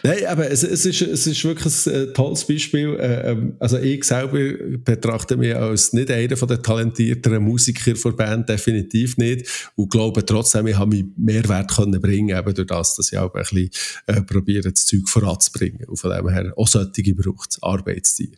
Nein, 0.04 0.26
aber 0.28 0.50
es, 0.50 0.64
es, 0.64 0.86
ist, 0.86 1.02
es 1.02 1.28
ist 1.28 1.44
wirklich 1.44 1.88
ein 1.88 1.94
äh, 1.94 2.14
tolles 2.14 2.46
Beispiel. 2.46 2.96
Äh, 3.00 3.32
ähm, 3.32 3.56
also 3.60 3.78
ich 3.78 4.04
selber 4.04 4.40
betrachte 4.78 5.38
mich 5.38 5.56
als 5.56 5.94
nicht 5.94 6.12
einer 6.12 6.38
von 6.38 6.48
den 6.48 6.62
talentierteren 6.62 7.44
Musiker 7.44 7.94
der 7.94 8.12
Band, 8.12 8.50
definitiv 8.50 9.18
nicht. 9.18 9.72
Und 9.76 9.90
glaube 9.90 10.26
trotzdem, 10.26 10.68
ich 10.68 10.78
habe 10.78 10.96
mich 10.96 11.06
Mehrwert 11.18 11.72
können 11.72 12.00
bringen 12.02 12.38
eben 12.38 12.54
durch 12.54 12.68
das, 12.68 12.96
dass 12.96 13.12
ich 13.12 13.18
auch 13.18 13.34
ein 13.34 13.42
bisschen 13.42 13.70
äh, 14.08 14.22
probiere, 14.22 14.72
das 14.72 14.86
Zeug 14.86 15.08
voranzubringen. 15.08 15.86
Und 15.86 15.98
von 15.98 16.12
dem 16.12 16.30
her 16.30 16.54
auch 16.56 16.68
solche 16.68 17.14
braucht 17.14 17.52
es, 17.52 17.64
Arbeitstier 17.64 18.30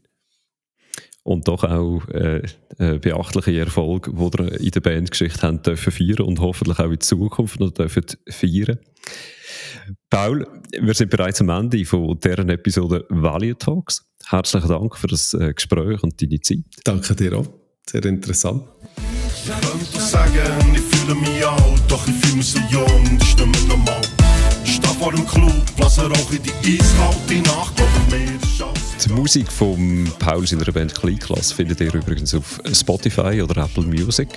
und 1.23 1.47
doch 1.47 1.63
auch 1.63 2.07
äh, 2.09 2.41
äh, 2.77 2.97
beachtliche 2.99 3.59
Erfolg, 3.59 4.09
die 4.11 4.17
wir 4.17 4.59
in 4.59 4.71
der 4.71 4.79
Bandgeschichte 4.79 5.41
haben 5.43 5.61
dürfen 5.61 5.91
feiern 5.91 6.21
und 6.21 6.39
hoffentlich 6.39 6.79
auch 6.79 6.91
in 6.91 6.99
Zukunft 6.99 7.59
noch 7.59 7.71
dürfen 7.71 8.05
feiern. 8.29 8.79
Paul, 10.09 10.47
wir 10.79 10.93
sind 10.93 11.09
bereits 11.09 11.41
am 11.41 11.49
Ende 11.49 11.83
von 11.85 12.19
deren 12.19 12.49
Episode 12.49 13.05
Value 13.09 13.57
Talks. 13.57 14.03
Herzlichen 14.27 14.69
Dank 14.69 14.97
für 14.97 15.07
das 15.07 15.33
äh, 15.33 15.53
Gespräch 15.53 16.01
und 16.03 16.21
deine 16.21 16.39
Zeit. 16.41 16.59
Danke 16.83 17.15
dir 17.15 17.37
auch. 17.37 17.47
Sehr 17.89 18.05
interessant. 18.05 18.63
Ich 19.27 19.51
könnte 19.51 19.99
sagen, 19.99 20.75
ich 20.75 20.81
fühle 20.81 21.15
mich 21.15 21.45
alt, 21.45 21.81
doch 21.87 22.07
ich 22.07 22.13
fühle 22.15 22.37
mich 22.37 22.51
so 22.51 22.59
jung, 22.69 23.19
die 23.19 23.25
Stimme 23.25 23.57
normal. 23.67 24.01
Ich 24.63 24.75
stehe 24.75 24.93
vor 24.93 25.11
dem 25.11 25.25
Club, 25.25 25.63
lasse 25.79 26.03
Rauch 26.03 26.31
in 26.31 26.43
die 26.43 26.77
eiskalte 26.79 27.41
Nacht, 27.41 27.75
glaube 27.75 27.91
mir 28.09 28.39
die 29.05 29.13
Musik 29.13 29.51
von 29.51 30.11
Paul 30.19 30.45
seiner 30.45 30.71
Band 30.71 30.93
Kleinklasse 30.93 31.55
findet 31.55 31.81
ihr 31.81 31.93
übrigens 31.93 32.35
auf 32.35 32.59
Spotify 32.71 33.41
oder 33.41 33.63
Apple 33.63 33.83
Music. 33.83 34.27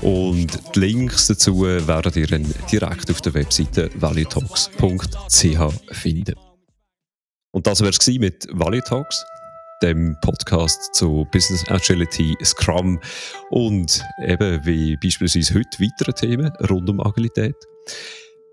Und 0.00 0.48
die 0.74 0.80
Links 0.80 1.26
dazu 1.26 1.62
werdet 1.62 2.16
ihr 2.16 2.26
dann 2.26 2.46
direkt 2.70 3.10
auf 3.10 3.20
der 3.20 3.34
Webseite 3.34 3.90
valuetalks.ch 3.94 5.92
finden. 5.92 6.34
Und 7.52 7.66
das 7.66 7.80
wäre 7.80 7.90
es 7.90 8.06
mit 8.06 8.46
Value 8.52 8.82
Talks, 8.82 9.24
dem 9.82 10.16
Podcast 10.20 10.94
zu 10.94 11.26
Business 11.32 11.68
Agility, 11.68 12.36
Scrum 12.44 13.00
und 13.50 14.04
eben 14.26 14.64
wie 14.64 14.96
beispielsweise 14.96 15.54
heute 15.54 15.80
weitere 15.80 16.12
Themen 16.12 16.52
rund 16.70 16.88
um 16.88 17.00
Agilität. 17.00 17.56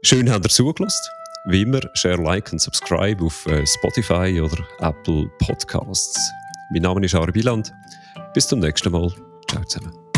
Schön 0.03 0.32
habt 0.32 0.45
ihr 0.45 0.49
zugelassen. 0.49 1.18
Wie 1.45 1.62
immer, 1.62 1.82
share, 1.93 2.21
like 2.21 2.52
und 2.52 2.60
subscribe 2.60 3.23
auf 3.23 3.45
äh, 3.47 3.65
Spotify 3.65 4.41
oder 4.41 4.58
Apple 4.80 5.30
Podcasts. 5.39 6.32
Mein 6.71 6.82
Name 6.82 7.06
ist 7.06 7.15
Ari 7.15 7.32
Biland. 7.32 7.73
Bis 8.34 8.47
zum 8.47 8.60
nächsten 8.60 8.91
Mal. 8.91 9.12
Ciao 9.49 9.63
zusammen. 9.63 10.09